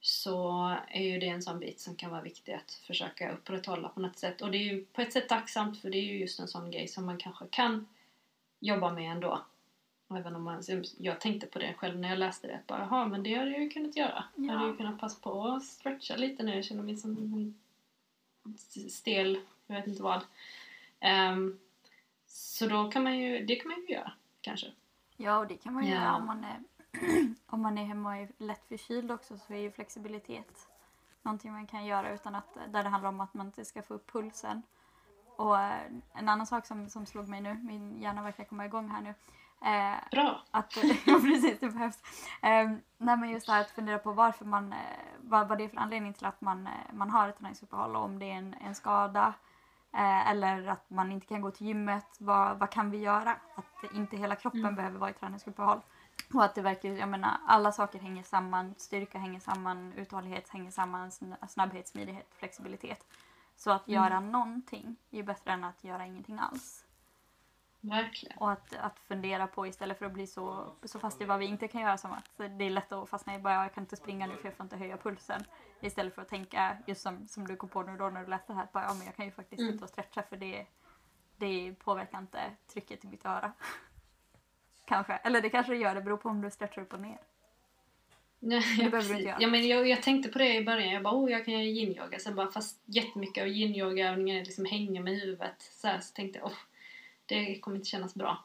[0.00, 4.00] så är ju det en sån bit som kan vara viktig att försöka upprätthålla på
[4.00, 4.42] något sätt.
[4.42, 6.70] Och det är ju på ett sätt tacksamt för det är ju just en sån
[6.70, 7.86] grej som man kanske kan
[8.60, 9.42] jobba med ändå.
[10.10, 10.62] Även om man,
[10.98, 12.60] jag tänkte på det själv när jag läste det.
[12.66, 14.24] Bara, Jaha, men det hade jag ju kunnat göra.
[14.34, 14.70] Jag hade Ja.
[14.70, 16.54] ju kunnat passa på att stretcha lite nu.
[16.54, 17.16] Jag känner mig som
[18.44, 18.58] en
[18.90, 20.20] stel, jag vet inte vad.
[21.00, 21.58] Ehm,
[22.28, 24.66] så då kan man ju, det kan man ju göra kanske.
[25.16, 26.00] Ja, och det kan man ju Ja.
[26.00, 26.60] göra om man är,
[27.46, 30.68] om man är hemma och är lätt förkyld också så är ju flexibilitet
[31.22, 33.94] någonting man kan göra utan att, där det handlar om att man inte ska få
[33.94, 34.62] upp pulsen.
[35.36, 35.80] Och eh,
[36.14, 39.14] en annan sak som, som slog mig nu, min hjärna verkar komma igång här nu,
[39.68, 40.42] eh, Bra!
[40.50, 40.76] att,
[41.06, 42.02] ja precis, det behövs.
[42.42, 44.78] Eh, nej men just det här att fundera på varför man, eh,
[45.20, 48.02] vad, vad det är för anledning till att man, eh, man har ett träningsuppehåll och
[48.04, 49.34] om det är en, en skada
[49.98, 52.06] eh, eller att man inte kan gå till gymmet.
[52.18, 53.36] Vad, vad kan vi göra?
[53.54, 54.74] Att inte hela kroppen Mm.
[54.74, 55.80] behöver vara i träningsuppehåll.
[56.34, 60.70] Och att det verkar, jag menar alla saker hänger samman, styrka hänger samman, uthållighet hänger
[60.70, 63.06] samman, sn- snabbhet, smidighet, flexibilitet.
[63.56, 64.02] Så att Mm.
[64.02, 66.84] göra någonting är bättre än att göra ingenting alls.
[67.80, 68.38] Verkligen.
[68.38, 71.46] Och att, att fundera på istället för att bli så, så fast i vad vi
[71.46, 73.96] inte kan göra som att det är lätt att fastna i bara jag kan inte
[73.96, 75.44] springa nu för jag får inte höja pulsen.
[75.80, 78.52] Istället för att tänka just som, som du kom på nu då när du läste
[78.52, 78.68] det här.
[78.72, 79.72] Bara, ja, men jag kan ju faktiskt Mm.
[79.72, 80.66] sitta och stretcha för det,
[81.36, 82.40] det påverkar inte
[82.72, 83.52] trycket i mitt öra.
[84.84, 85.12] kanske.
[85.12, 87.18] Eller det kanske det gör, det beror på om du stretchar upp och ner.
[88.40, 89.38] Nej, det behöver du inte göra.
[89.40, 90.92] Ja, men jag, jag tänkte på det i början.
[90.92, 92.18] Jag bara, oh, jag kan göra yin-yoga.
[92.18, 95.54] Sen bara, fast jättemycket av yin-yoga-övningar liksom hänger med huvudet.
[95.58, 96.58] Så, här, så tänkte jag, oh,
[97.28, 98.44] det kommer inte kännas bra.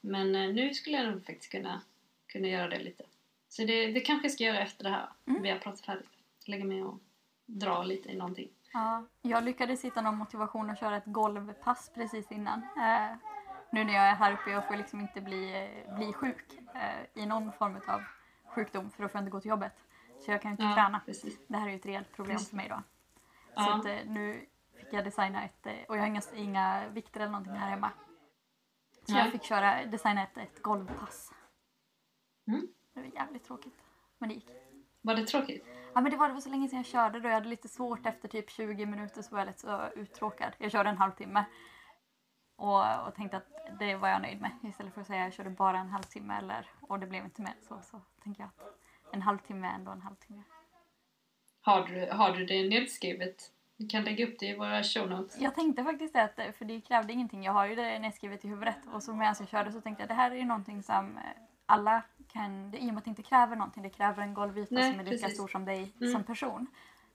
[0.00, 1.80] Men eh, nu skulle jag nog faktiskt kunna,
[2.26, 3.04] kunna göra det lite.
[3.48, 5.08] Så det, det kanske jag ska göra efter det här.
[5.26, 5.42] Mm.
[5.42, 6.08] Vi har pratat färdigt.
[6.46, 6.98] Lägga mig och
[7.46, 8.48] dra lite i någonting.
[8.72, 12.62] Ja, jag lyckades hitta någon motivation att köra ett golvpass precis innan.
[12.62, 13.16] Eh,
[13.70, 17.22] nu när jag är här uppe och får liksom inte bli, eh, bli sjuk eh,
[17.22, 18.02] i någon form av
[18.54, 19.72] sjukdom för då får jag inte gå till jobbet.
[20.24, 21.00] Så jag kan inte Ja, träna.
[21.06, 21.38] precis.
[21.46, 22.82] Det här är ju ett reellt problem Just för mig då.
[23.54, 23.74] Så Ja.
[23.78, 24.46] att, eh, nu
[24.76, 27.90] fick jag designa ett, och jag har inga, inga vikter eller någonting här hemma.
[29.04, 29.22] Så Nej.
[29.22, 31.32] jag fick köra, designa ett, ett golvpass.
[32.48, 32.68] Mm.
[32.94, 33.74] Det var jävligt tråkigt.
[34.18, 34.48] Men det gick.
[35.00, 35.64] Var det tråkigt?
[35.94, 37.68] Ja men det var, det var så länge sedan jag körde då jag hade lite
[37.68, 40.52] svårt efter typ 20 minuter så var jag lite så uttråkad.
[40.58, 41.44] Jag körde en halvtimme.
[42.56, 44.50] Och, och tänkte att det var jag nöjd med.
[44.62, 47.42] Istället för att säga att jag körde bara en halvtimme eller, och det blev inte
[47.42, 48.78] mer så, så tänker jag att
[49.12, 50.42] en halvtimme är ändå en halvtimme.
[51.60, 53.50] Har du, har du det nedskrivet?
[53.76, 55.40] Vi kan lägga upp det i våra show notes.
[55.40, 57.44] Jag tänkte faktiskt det, att, för det krävde ingenting.
[57.44, 58.78] Jag har ju det nedskrivet i huvudet.
[58.92, 61.22] Och så medan jag körde så tänkte jag det här är ju någonting som eh,
[61.66, 62.02] alla
[62.32, 64.90] kan, det, i och med att det inte kräver någonting, det kräver en golvyta Nej,
[64.90, 65.36] som är lika precis.
[65.36, 66.12] stor som dig Mm.
[66.12, 66.66] som person.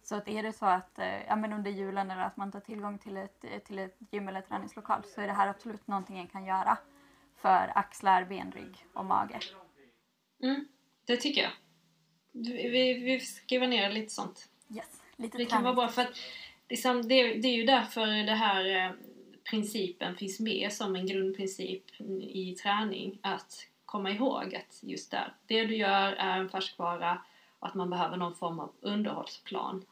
[0.04, 2.60] Så att är det så att eh, ja, men under julen eller att man tar
[2.60, 6.20] tillgång till ett, eh, till ett gym eller träningslokal så är det här absolut någonting
[6.20, 6.78] en kan göra
[7.36, 9.40] för axlar, ben, rygg och mage.
[10.44, 10.68] Mm,
[11.06, 11.52] det tycker jag.
[12.32, 14.50] Vi, vi, vi skriver ner lite sånt.
[14.76, 16.18] Yes, lite Det kan vara bra för att
[16.70, 18.92] liksom, det, det är ju därför det här eh,
[19.50, 23.20] principen finns med som en grundprincip i träning.
[23.22, 27.22] Att komma ihåg att just där, det du gör är en färskvara
[27.60, 29.86] och att man behöver någon form av underhållsplan.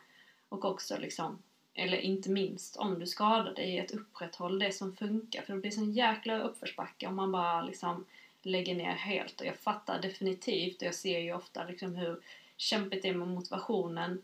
[0.50, 5.42] Och också liksom, eller inte minst om du skadar dig, att upprätthålla det som funkar.
[5.42, 8.06] För det blir sån jäkla uppförsbacke om man bara liksom
[8.42, 9.42] lägger ner helt.
[9.42, 12.22] Och jag fattar definitivt, och jag ser ju ofta liksom hur
[12.58, 14.22] kämpigt det är med motivationen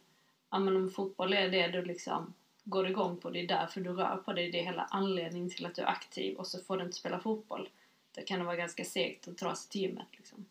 [0.54, 2.34] ja, men om fotboll är det du liksom
[2.64, 5.66] går igång på, det är därför du rör på dig, det är hela anledningen till
[5.66, 7.70] att du är aktiv och så får du inte spela fotboll.
[8.12, 10.46] Det kan det vara ganska segt att dra sig till gymmet liksom.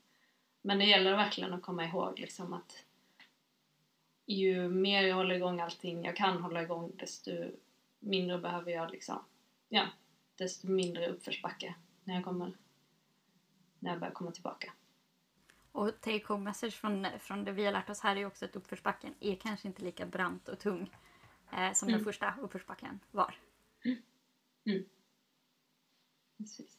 [0.62, 2.84] Men det gäller verkligen att komma ihåg liksom att
[4.26, 7.30] ju mer jag håller igång allting jag kan hålla igång desto
[7.98, 9.24] mindre behöver jag liksom,
[9.68, 9.86] ja,
[10.36, 12.56] desto mindre uppförsbacke när jag kommer,
[13.78, 14.72] när jag börjar komma tillbaka.
[15.72, 18.44] Och take home message från, från det vi har lärt oss här är ju också
[18.44, 20.90] att uppförsbacken är kanske inte lika brant och tung
[21.52, 22.04] eh, som den Mm.
[22.04, 23.34] första uppförsbacken var.
[26.38, 26.78] Precis.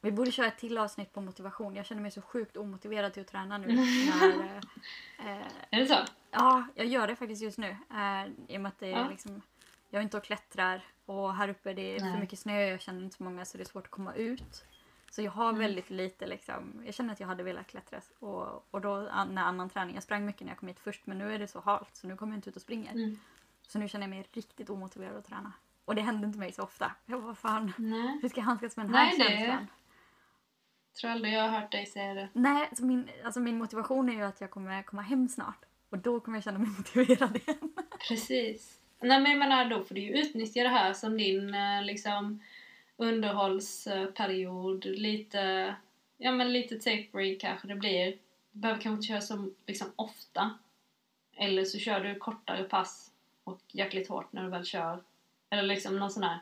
[0.00, 1.76] Vi borde köra ett till avsnitt på motivation.
[1.76, 3.68] Jag känner mig så sjukt omotiverad till att träna nu.
[3.68, 3.84] Mm.
[4.20, 4.56] När,
[5.18, 5.98] eh, eh, Är det så?
[6.30, 7.68] ja, jag gör det faktiskt just nu.
[7.90, 9.08] Eh, I och med att det är Ja.
[9.10, 9.42] liksom,
[9.90, 12.12] jag är inte och klättrar och här uppe det är Nej.
[12.12, 12.60] för mycket snö.
[12.62, 14.64] Jag känner inte så många så det är svårt att komma ut.
[15.10, 15.58] Så jag har Mm.
[15.60, 18.00] väldigt lite liksom, jag känner att jag hade velat klättra.
[18.18, 18.96] Och, och då
[19.30, 21.46] när annan träning, jag sprang mycket när jag kom hit först men nu är det
[21.48, 22.92] så halt så nu kommer jag inte ut och springer.
[22.92, 23.18] Mm.
[23.72, 25.52] Så nu känner jag mig riktigt omotiverad att träna.
[25.84, 26.92] Och det händer inte mig så ofta.
[27.06, 28.18] Jag bara, vad fan, Nej.
[28.22, 29.66] hur ska jag handskas med den här Nej, känslan?
[31.00, 32.28] Tror aldrig jag har hört dig säga det.
[32.32, 35.64] Nej, alltså min, alltså min motivation är ju att jag kommer komma hem snart.
[35.90, 37.72] Och då kommer jag känna mig motiverad igen.
[38.08, 38.78] Precis.
[39.00, 42.40] Nej men jag menar då får du ju utnyttja det här som din eh, liksom
[42.96, 44.84] underhållsperiod.
[44.84, 45.74] Lite,
[46.16, 48.18] ja men lite tapering kanske det blir.
[48.52, 50.58] Du behöver kanske inte köra så liksom ofta.
[51.36, 53.09] Eller så kör du kortare pass
[53.50, 55.02] och jäkligt hårt när du väl kör.
[55.50, 56.38] Eller liksom någon sån här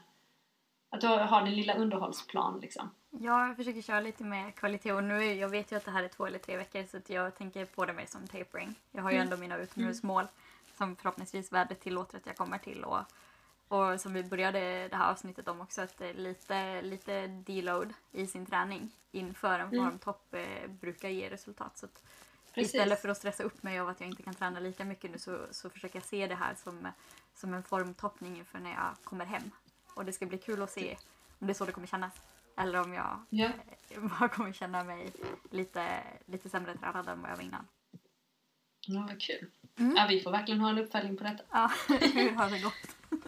[0.90, 2.90] att du har din lilla underhållsplan liksom.
[3.11, 6.02] Ja, jag försöker köra lite med kvalitet och nu jag vet ju att det här
[6.02, 8.74] är två eller tre veckor så jag tänker på det mer som tapering.
[8.90, 9.26] Jag har ju Mm.
[9.26, 10.26] ändå mina utomhusmål
[10.76, 12.98] som förhoppningsvis vädret tillåter att jag kommer till och,
[13.68, 18.46] och som vi började det här avsnittet om också att lite, lite deload i sin
[18.46, 19.84] träning inför en Mm.
[19.84, 21.78] formtopp eh, brukar ge resultat.
[21.78, 22.02] Så att
[22.59, 22.74] Precis.
[22.74, 25.18] Istället för att stressa upp mig av att jag inte kan träna lika mycket nu
[25.18, 26.88] så, så försöker jag se det här som,
[27.34, 29.50] som en formtoppning inför när jag kommer hem.
[29.94, 30.96] Och det ska bli kul att se
[31.38, 32.12] om det är så det kommer kännas.
[32.56, 33.50] Eller om jag Ja.
[33.90, 35.12] eh, bara kommer känna mig
[35.50, 37.66] lite, lite sämre tränad än vad jag var innan.
[38.86, 39.50] ja, vad kul.
[39.78, 39.96] Mm.
[39.96, 41.44] Ja, vi får verkligen ha en uppföljning på detta.
[41.50, 41.70] Ja,
[42.14, 42.74] hur har det gått?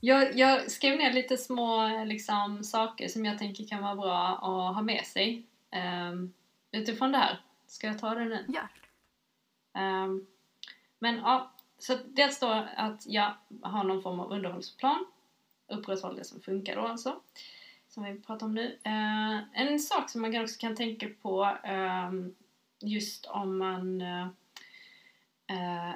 [0.00, 4.74] Jag, jag skrev ner lite små liksom, saker som jag tänker kan vara bra att
[4.74, 5.46] ha med sig
[6.10, 6.32] um,
[6.70, 7.40] utifrån det här.
[7.74, 8.44] Ska jag ta det nu?
[8.48, 8.68] Gör.
[9.72, 10.26] Ehm,
[10.98, 15.06] men ja, så dels då att jag har någon form av underhållsplan.
[15.68, 17.20] Upprätthålla det som funkar då alltså.
[17.88, 18.78] Som vi pratar om nu.
[18.82, 22.34] Eh, en sak som man också kan tänka på ehm,
[22.80, 24.28] just om man eh,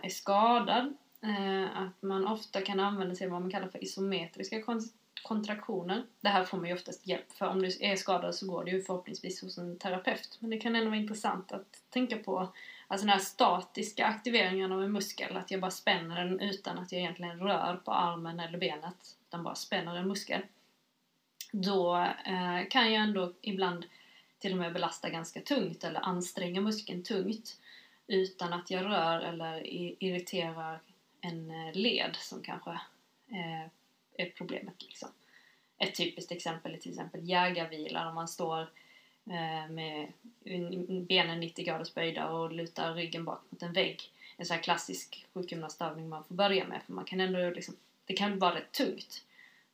[0.03, 0.97] är skadad.
[1.23, 4.63] eh, att man ofta kan använda sig av vad man kallar för isometriska
[5.23, 6.03] kontraktioner.
[6.21, 7.47] Det här får man ju oftast hjälp för.
[7.47, 10.37] Om du är skadad så går det ju förhoppningsvis hos en terapeut.
[10.41, 12.49] Men det kan ändå vara intressant att tänka på
[12.91, 16.93] Alltså den här statiska aktiveringen av en muskel, att jag bara spänner den utan att
[16.93, 20.43] jag egentligen rör på armen eller benet, utan bara spänner en muskel.
[21.53, 23.87] Då eh, kan jag ändå ibland
[24.39, 27.61] till och med belasta ganska tungt eller anstränga muskeln tungt
[28.07, 29.67] utan att jag rör eller
[30.05, 30.81] irriterar
[31.21, 32.71] en eh, led som kanske
[33.29, 33.71] eh,
[34.23, 34.83] är problemet.
[34.83, 35.09] Liksom.
[35.79, 38.61] Ett typiskt exempel är till exempel jägarvilar om man står
[39.27, 40.13] eh, med
[41.09, 44.03] benen 90 graders böjda och lutar ryggen bak mot en vägg.
[44.37, 48.15] En sån här klassisk sjukgymnastövning man får börja med för man kan ändå liksom, det
[48.15, 49.25] kan vara rätt tungt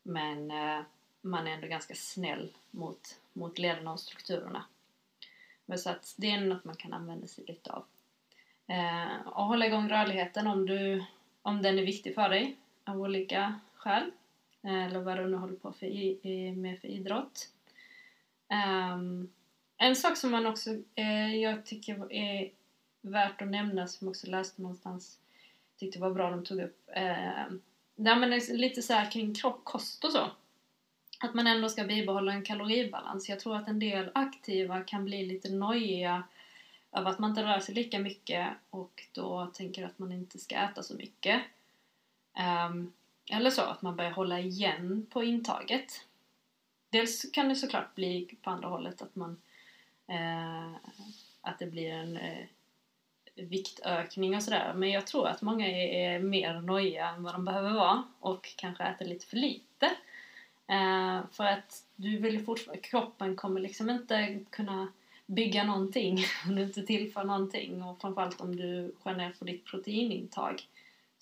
[0.02, 0.80] men eh,
[1.20, 4.64] man är ändå ganska snäll mot, mot lederna och strukturerna.
[5.66, 7.84] Men så att det är något man kan använda sig lite av.
[8.66, 11.04] Eh, och hålla igång rörligheten om, du,
[11.42, 14.10] om den är viktig för dig av olika skäl.
[14.64, 17.48] Eh, eller vad du nu håller på för i, med för idrott.
[18.94, 19.32] Um,
[19.76, 22.50] en sak som man också, eh, jag tycker är
[23.00, 25.18] värt att nämna, som jag också läste någonstans,
[25.76, 26.90] tyckte var bra de tog upp.
[26.92, 27.44] Eh,
[27.96, 30.30] där man är lite så här kring kropp, kost och så
[31.24, 33.28] att man ändå ska bibehålla en kaloribalans.
[33.28, 36.22] Jag tror att en del aktiva kan bli lite nojiga
[36.92, 40.54] över att man inte rör sig lika mycket och då tänker att man inte ska
[40.54, 41.42] äta så mycket.
[42.68, 42.92] Um,
[43.30, 46.06] eller så, att man börjar hålla igen på intaget.
[46.90, 49.40] Dels kan det såklart bli på andra hållet att man
[50.06, 50.72] eh,
[51.40, 52.46] att det blir en eh,
[53.34, 54.72] viktökning och sådär.
[54.74, 58.54] Men jag tror att många är, är mer nojiga än vad de behöver vara och
[58.56, 59.86] kanske äter lite för lite.
[60.66, 64.88] Eh, för att du vill fortfarande, kroppen kommer liksom inte kunna
[65.26, 69.64] bygga någonting om du inte tillför någonting och framförallt om du skär ner på ditt
[69.64, 70.62] proteinintag.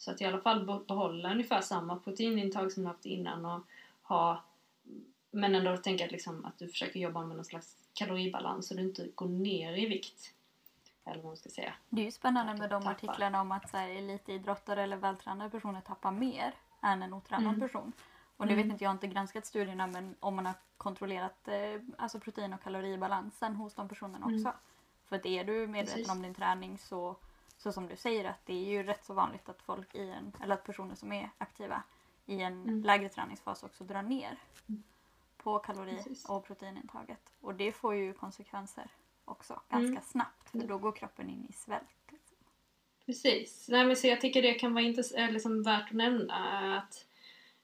[0.03, 3.61] Så att i alla fall behålla ungefär samma proteinintag som du haft innan och
[4.03, 4.43] ha
[5.31, 8.83] men ändå tänka att, liksom, att du försöker jobba med någon slags kaloribalans så du
[8.83, 10.35] inte går ner i vikt.
[11.05, 11.75] Eller vad man ska säga.
[11.89, 15.81] Det är ju spännande med de artiklarna om att så här, elitidrottare eller vältränade personer
[15.81, 17.61] tappar mer än en otränad mm.
[17.61, 17.93] person.
[18.37, 18.73] Och det vet mm.
[18.73, 22.63] inte, jag har inte granskat studierna men om man har kontrollerat eh, alltså protein och
[22.63, 24.49] kaloribalansen hos de personerna också.
[24.49, 24.53] Mm.
[25.05, 26.11] För att är du medveten Precis.
[26.11, 27.17] om din träning så,
[27.63, 30.33] så som du säger att det är ju rätt så vanligt att folk i en,
[30.43, 31.83] eller att personer som är aktiva
[32.27, 32.83] i en mm.
[32.83, 34.39] lägre träningsfas också drar ner
[34.69, 34.83] mm.
[35.37, 36.25] på kalori Precis.
[36.25, 37.33] och proteinintaget.
[37.41, 38.87] Och det får ju konsekvenser
[39.25, 40.03] också ganska mm.
[40.03, 41.85] snabbt för då går kroppen in i svält.
[42.09, 42.37] Liksom.
[43.07, 43.69] Precis.
[43.69, 47.07] Nej, men så jag tycker det kan vara intress- liksom värt att nämna att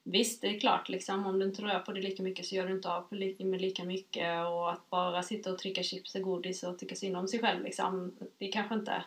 [0.03, 2.67] Visst, det är klart liksom, om du inte rör på dig lika mycket så gör
[2.67, 3.07] du inte av
[3.39, 7.17] med lika mycket och att bara sitta och trycka chips och godis och tycka synd
[7.17, 9.03] om sig själv liksom, det kanske inte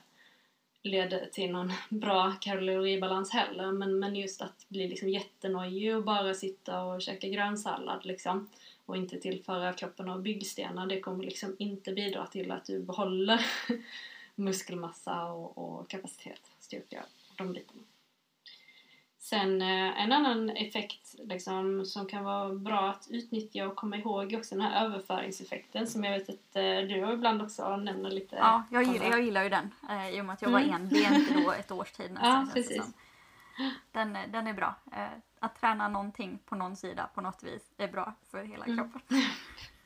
[0.82, 6.34] leder till någon bra kaloribalans heller men, men just att bli liksom jättenojig och bara
[6.34, 8.48] sitta och käka grönsallad liksom
[8.86, 13.46] och inte tillföra kroppen av byggstenar det kommer liksom inte bidra till att du behåller
[14.34, 17.82] muskelmassa och, och kapacitet, styrka och de bitarna.
[19.22, 24.32] Sen eh, en annan effekt liksom, som kan vara bra att utnyttja och komma ihåg
[24.32, 28.36] är också den här överföringseffekten som jag vet att eh, du ibland också nämner lite.
[28.36, 30.74] Ja, jag gillar, jag gillar ju den eh, i och med att jag var mm.
[30.74, 32.30] enbent då ett års tid nästan.
[32.30, 32.82] Ja, precis.
[33.92, 34.74] Den, den är bra.
[35.40, 38.76] Att träna någonting på någon sida på något vis är bra för hela mm.
[38.76, 39.02] kroppen.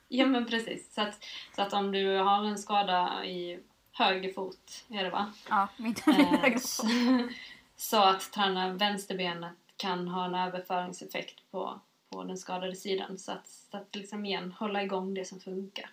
[0.09, 0.95] ja men precis.
[0.95, 1.25] Så att,
[1.57, 3.61] så att om du har en skada i
[3.93, 5.33] höger fot, är det va?
[5.49, 7.33] Ja, min höger fot.
[7.77, 13.19] Så att träna vänsterbenet kan ha en överföringseffekt på, på den skadade sidan.
[13.19, 15.91] Så att, så att liksom igen hålla igång det som funkar.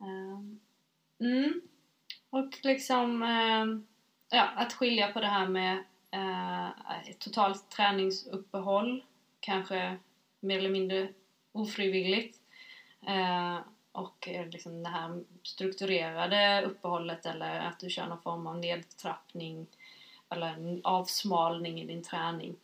[0.00, 0.60] Ehm,
[1.20, 1.60] mm.
[2.30, 3.86] Och liksom ehm,
[4.30, 6.68] ja, att skilja på det här med eh,
[7.18, 9.04] totalt träningsuppehåll,
[9.40, 9.96] kanske
[10.40, 11.08] mer eller mindre
[11.52, 12.38] ofrivilligt.
[13.06, 13.58] Eh,
[13.92, 19.66] och eh, liksom det här strukturerade uppehållet eller att du kör någon form av nedtrappning
[20.30, 22.56] eller en avsmalning i din träning.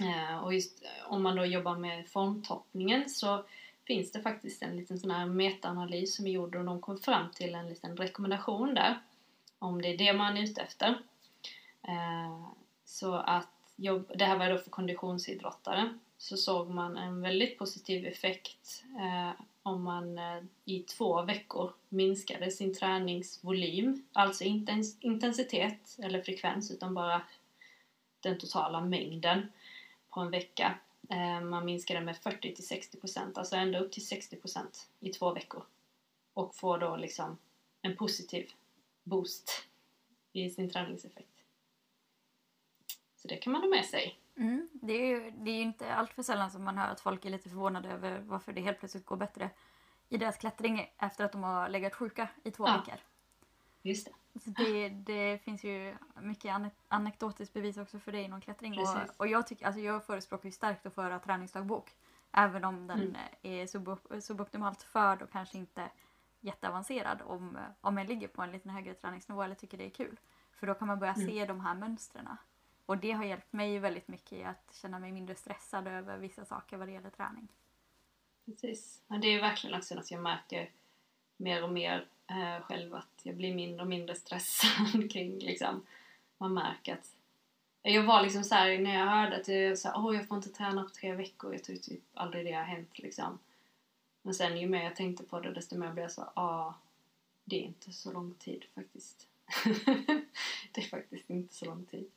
[0.00, 3.44] Eh, och just eh, om man då jobbar med formtoppningen så
[3.86, 7.30] finns det faktiskt en liten sån här metaanalys som är gjord och de kom fram
[7.30, 8.98] till en liten rekommendation där
[9.58, 10.88] om det är det man är ute efter.
[11.82, 12.46] Eh,
[12.84, 18.06] så att jobb, det här var då för konditionsidrottare så såg man en väldigt positiv
[18.06, 26.22] effekt eh, om man eh, i två veckor minskade sin träningsvolym, alltså inte intensitet eller
[26.22, 27.22] frekvens utan bara
[28.20, 29.52] den totala mängden
[30.10, 30.78] på en vecka.
[31.10, 35.10] Eh, man minskade med 40 till 60 procent, alltså ända upp till 60 procent i
[35.10, 35.64] två veckor
[36.34, 37.38] och får då liksom
[37.82, 38.50] en positiv
[39.02, 39.66] boost
[40.32, 41.44] i sin träningseffekt.
[43.16, 44.18] Så det kan man ha med sig.
[44.36, 44.68] Mm.
[44.72, 47.30] Det är ju det är inte allt för sällan som man hör att folk är
[47.30, 49.50] lite förvånade över varför det helt plötsligt går bättre
[50.08, 52.76] i deras klättring efter att de har legat sjuka i två ja.
[52.76, 53.00] veckor.
[53.82, 54.12] Just det.
[54.64, 58.78] Det, det finns ju mycket ane- anekdotiskt bevis också för det inom klättring.
[58.80, 61.90] Och, och jag, tycker, alltså jag förespråkar ju starkt att föra träningsdagbok.
[62.32, 63.16] Även om den Mm.
[63.42, 65.88] är sub- suboptimalt förd och kanske inte
[66.40, 70.20] jätteavancerad om, om jag ligger på en lite högre träningsnivå eller tycker det är kul.
[70.52, 71.26] För då kan man börja Mm.
[71.26, 72.28] se de här mönstren.
[72.86, 76.44] Och det har hjälpt mig väldigt mycket i att känna mig mindre stressad över vissa
[76.44, 77.48] saker vad det gäller träning.
[78.44, 79.02] Precis.
[79.08, 80.70] Ja, det är verkligen också något jag märker
[81.36, 85.86] mer och mer eh, själv att jag blir mindre och mindre stressad kring liksom.
[86.38, 87.10] Man märker att
[87.82, 90.36] jag var liksom så här när jag hörde att jag så här, oh, jag får
[90.36, 91.52] inte träna på tre veckor.
[91.52, 93.38] Jag tror typ aldrig det har hänt liksom.
[94.22, 96.74] Men sen ju mer jag tänkte på det desto mer blev jag så ja
[97.44, 99.28] det är inte så lång tid faktiskt.
[100.72, 102.10] det är faktiskt inte så lång tid.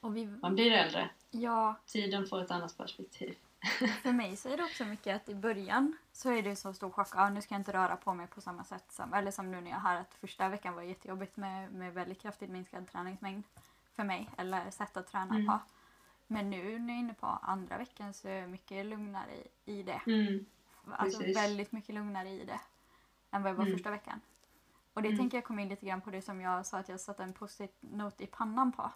[0.00, 1.10] Vi, Man blir äldre.
[1.30, 3.36] ja, Tiden får ett annat perspektiv.
[4.02, 6.90] För mig så är det också mycket att i början så är det så stor
[6.90, 7.08] chock.
[7.14, 9.60] Ja, nu ska jag inte röra på mig på samma sätt som, eller som nu
[9.60, 13.44] när jag har att första veckan var jättejobbigt med, med väldigt kraftigt minskad träningsmängd
[13.96, 15.46] för mig eller sätt att träna Mm.
[15.46, 15.58] på.
[16.26, 19.72] Men nu när jag är inne på andra veckan så är jag mycket lugnare i,
[19.78, 20.00] i det.
[20.06, 20.46] Mm.
[20.84, 21.36] Alltså Precis.
[21.36, 22.60] väldigt mycket lugnare i det
[23.30, 23.76] än vad jag var Mm.
[23.76, 24.20] första veckan.
[24.94, 25.18] Och det Mm.
[25.18, 27.32] tänker jag komma in lite grann på det som jag sa att jag satte en
[27.32, 28.90] post-it note i pannan på.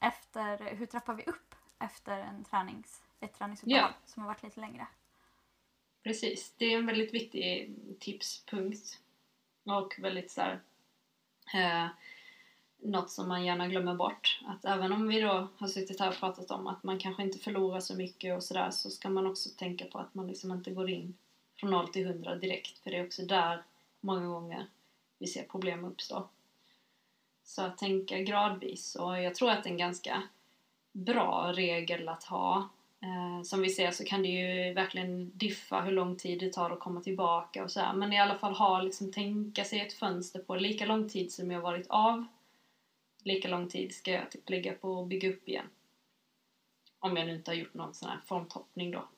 [0.00, 3.94] Efter, hur trappar vi upp efter en tränings, ett träningsuppehåll Ja.
[4.06, 4.86] som har varit lite längre?
[6.02, 9.00] Precis, det är en väldigt viktig tipspunkt.
[9.64, 10.60] Och väldigt så här,
[11.54, 11.88] eh,
[12.78, 14.40] något som man gärna glömmer bort.
[14.46, 17.38] Att även om vi då har suttit här och pratat om att man kanske inte
[17.38, 20.70] förlorar så mycket och sådär så ska man också tänka på att man liksom inte
[20.70, 21.14] går in
[21.56, 22.78] från 0 till 100 direkt.
[22.78, 23.62] För det är också där
[24.00, 24.66] många gånger
[25.18, 26.28] vi ser problem uppstå.
[27.48, 30.22] Så att tänka gradvis och jag tror att det är en ganska
[30.92, 32.68] bra regel att ha
[33.00, 36.70] Eh, som vi ser så kan det ju verkligen diffa hur lång tid det tar
[36.70, 37.94] att komma tillbaka och så här.
[37.94, 41.50] Men i alla fall ha, liksom, tänka sig ett fönster på lika lång tid som
[41.50, 42.24] jag varit av.
[43.22, 45.66] Lika lång tid ska jag typ lägga på att bygga upp igen.
[46.98, 49.08] Om jag nu inte har gjort någon sån här formtoppning då.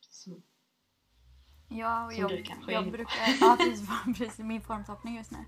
[0.00, 0.42] Som,
[1.68, 2.90] Ja, och Som jag, du kanske är jag på.
[2.90, 5.38] brukar, ja precis, precis, min formtoppning just nu.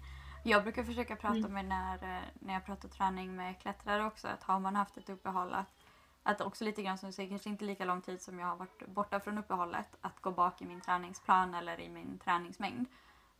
[0.49, 1.53] Jag brukar försöka prata Mm.
[1.53, 5.09] med när, eh, när jag pratar träning med klättrare också, att har man haft ett
[5.09, 5.74] uppehåll att,
[6.22, 8.57] att också lite grann som du säger, kanske inte lika lång tid som jag har
[8.57, 12.88] varit borta från uppehållet, att gå bak i min träningsplan eller i min träningsmängd.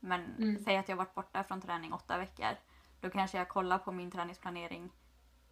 [0.00, 0.59] Men Mm.
[0.64, 2.57] säg att jag har varit borta från träning åtta veckor,
[3.00, 4.90] då kanske jag kollar på min träningsplanering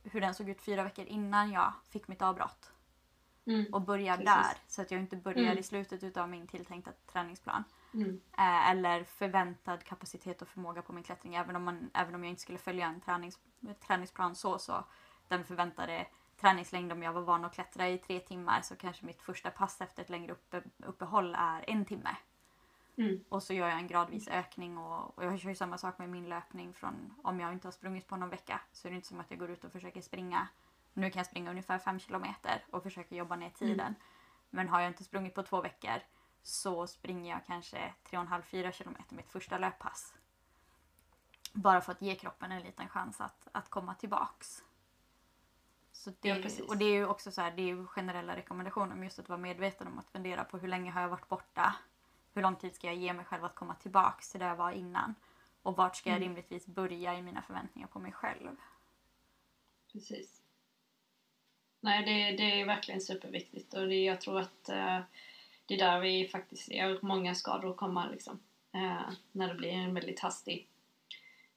[0.03, 2.73] hur den såg ut fyra veckor innan jag fick mitt avbrott
[3.47, 5.59] mm, och börjar där så att jag inte börjar Mm.
[5.59, 7.65] i slutet utav min tilltänkta träningsplan.
[7.95, 11.35] Mm, Eh, eller förväntad kapacitet och förmåga på min klättring.
[11.35, 13.39] Även om, man, även om jag inte skulle följa en tränings,
[13.87, 14.85] träningsplan så, så
[15.29, 16.07] den förväntade
[16.41, 19.81] träningslängd om jag var van att klättra i tre timmar så kanske mitt första pass
[19.81, 22.17] efter ett längre uppe, uppehåll är en timme.
[22.97, 25.99] mm, Och så gör jag en gradvis ökning och, och jag kör ju samma sak
[25.99, 28.97] med min löpning från om jag inte har sprungit på någon vecka så är det
[28.97, 30.49] inte som att jag går ut och försöker springa.
[30.93, 33.95] Nu kan jag springa ungefär fem kilometer och försöker jobba ner tiden.
[34.51, 36.01] Men har jag inte sprungit på två veckor
[36.45, 40.15] så springer jag kanske 3,5-4 kilometer mitt första löppass.
[41.53, 44.63] Bara för att ge kroppen en liten chans att, att komma tillbaks.
[45.93, 49.05] Så det, Ja, och det är ju också så här, det är generella rekommendationer om
[49.05, 51.75] just att vara medveten om att fundera på hur länge har jag varit borta?
[52.35, 54.71] Hur lång tid ska jag ge mig själv att komma tillbaks till där jag var
[54.73, 55.15] innan?
[55.63, 56.29] Och vart ska jag Mm.
[56.29, 58.57] rimligtvis börja i mina förväntningar på mig själv?
[59.93, 60.41] precis.
[61.81, 65.01] Nej, det, det är verkligen superviktigt och det, jag tror att eh,
[65.67, 68.41] det är där vi faktiskt ser många skador komma liksom.
[68.73, 70.69] Eh, när det blir en väldigt hastig,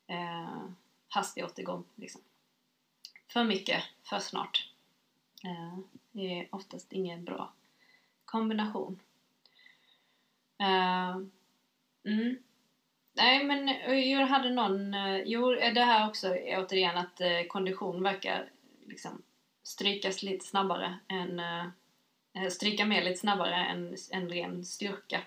[0.08, 0.70] eh,
[1.10, 2.22] hastig återgång liksom.
[3.28, 4.72] För mycket, för snart.
[5.44, 5.80] Eh,
[6.12, 7.54] det är oftast ingen bra
[8.26, 9.00] kombination.
[10.60, 11.16] Eh,
[12.06, 12.38] mm.
[13.14, 17.22] Nej men eh, jag hade någon, eh, jo eh, det här också är återigen att
[17.22, 18.50] eh, kondition verkar
[18.86, 19.22] liksom
[19.64, 21.66] strykas lite snabbare än, eh,
[22.38, 25.22] Eh, stryka med lite snabbare än, än ren styrka.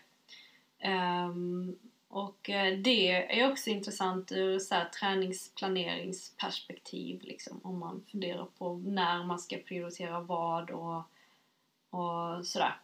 [0.84, 8.46] Um, och eh, det är också intressant ur så här, träningsplaneringsperspektiv liksom, om man funderar
[8.58, 11.02] på när man ska prioritera vad och,
[11.90, 12.76] och sådär.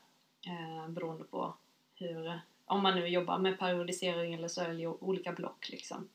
[0.47, 1.55] Eh, beroende på
[1.95, 6.09] hur, om man nu jobbar med periodisering eller så eller olika block liksom.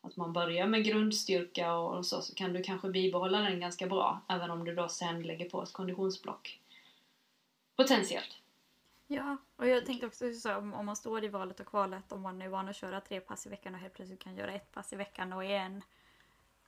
[0.00, 3.86] Att man börjar med grundstyrka och, och så, så kan du kanske bibehålla den ganska
[3.86, 6.60] bra även om du då sen lägger på ett konditionsblock.
[7.78, 8.36] Potentiellt.
[9.06, 12.20] Ja, och jag tänkte också så om, om man står i valet och kvalet om
[12.22, 14.72] man är van att köra tre pass i veckan och helt plötsligt kan göra ett
[14.72, 15.82] pass i veckan och är en,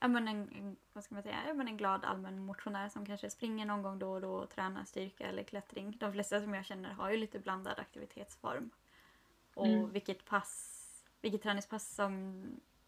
[0.01, 3.31] ja, men en, vad ska man säga, ja, men en glad allmän motionär som kanske
[3.31, 5.97] springer någon gång då och då och tränar styrka eller klättring.
[6.01, 8.71] De flesta som jag känner har ju lite blandad aktivitetsform.
[9.55, 9.91] Och Mm.
[9.91, 10.77] vilket pass,
[11.21, 12.45] vilket träningspass som,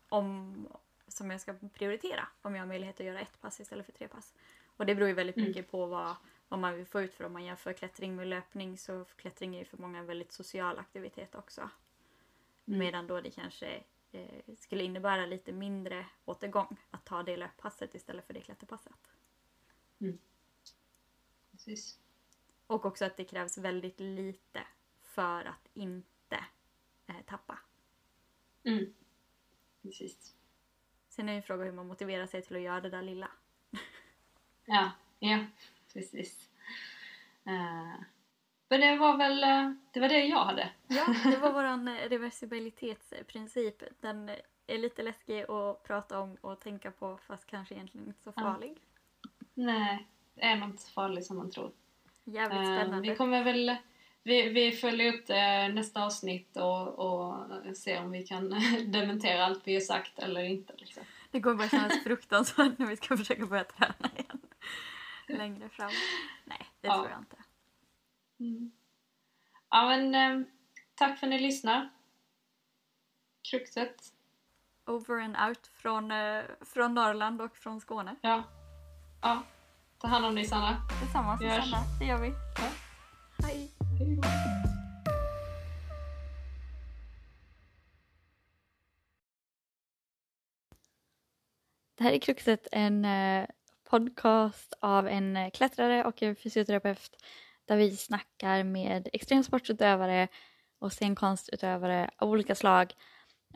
[0.09, 0.69] om,
[1.09, 2.29] som jag ska prioritera.
[2.43, 4.35] Om jag har möjlighet att göra ett pass istället för tre pass.
[4.77, 5.49] Och det beror ju väldigt Mm.
[5.49, 6.17] mycket på vad,
[6.53, 9.59] vad man vill få ut för om man jämför klättring med löpning så klättring är
[9.59, 11.61] ju för många en väldigt social aktivitet också.
[11.61, 12.79] Mm.
[12.79, 13.83] Medan då det kanske
[14.13, 19.11] eh, skulle innebära lite mindre återgång att ta det löppasset istället för det klätterpasset.
[21.51, 21.99] Precis.
[22.67, 24.67] Och också att det krävs väldigt lite
[25.01, 26.45] för att inte
[27.07, 27.59] eh, tappa.
[28.65, 28.95] Mm.
[29.83, 30.35] Precis.
[31.09, 33.31] Sen är det en fråga hur man motiverar sig till att göra det där lilla.
[34.65, 35.47] Ja, ja,
[35.95, 36.49] precis.
[37.47, 38.01] Eh,
[38.69, 40.71] men det var väl eh, det, var det jag hade.
[40.87, 43.83] Ja, det var vår reversibilitetsprincip.
[44.01, 44.31] Den
[44.67, 48.43] är lite läskig att prata om och tänka på fast kanske egentligen inte så Ja.
[48.43, 48.77] farlig.
[49.55, 51.73] Nej, det är nog inte så farligt som man tror.
[52.25, 53.11] Jävligt Eh, spännande.
[53.11, 53.77] vi kommer väl
[54.25, 57.37] vi, vi följer upp det nästa avsnitt och, och
[57.77, 58.51] ser om vi kan
[58.93, 60.73] dementera allt vi har sagt eller inte.
[60.77, 61.03] Liksom.
[61.31, 64.39] Det kommer bara kännas fruktansvärt när vi ska försöka börja träna igen.
[65.39, 65.91] Längre fram.
[66.45, 66.95] Nej, det Ja.
[66.95, 67.37] tror jag inte.
[68.41, 68.73] Mm.
[69.71, 70.47] Ja men eh,
[70.95, 71.89] tack för att ni lyssnar.
[73.51, 74.13] Kruxet.
[74.87, 78.17] Over and out från, eh, från Norrland och från Skåne.
[78.21, 78.43] Ja.
[79.23, 79.43] Ja.
[79.99, 80.67] Ta hand om dig Sanna.
[80.73, 81.01] Hörs.
[81.07, 81.37] Susanna,
[81.99, 82.29] det gör vi.
[82.29, 82.71] Ja.
[83.47, 83.71] Hej!
[83.99, 84.23] Hej då.
[91.95, 93.47] Det här är Kruxet, en eh,
[93.93, 97.25] podcast av en eh, klättrare och en fysioterapeut
[97.65, 100.29] där vi snackar med extremsportsutövare
[100.79, 102.95] och scenkonstutövare av olika slag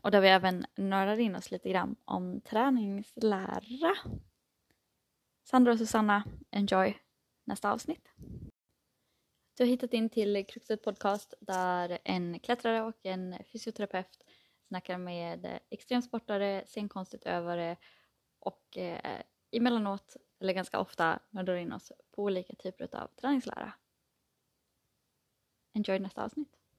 [0.03, 3.95] och där vi även nördar in oss lite grann om träningslära.
[5.45, 6.97] Sandra och Susanna, enjoy
[7.45, 8.09] nästa avsnitt.
[9.57, 14.24] Du har hittat in till Kruxet podcast där en klättrare och en fysioterapeut
[14.68, 17.76] snackar med eh, extremsportare, scenkonstutövare
[18.39, 19.20] och eh,
[19.53, 23.72] emellanåt, eller ganska ofta, nördar in oss på olika typer av träningslära.
[25.72, 26.55] Enjoy nästa avsnitt.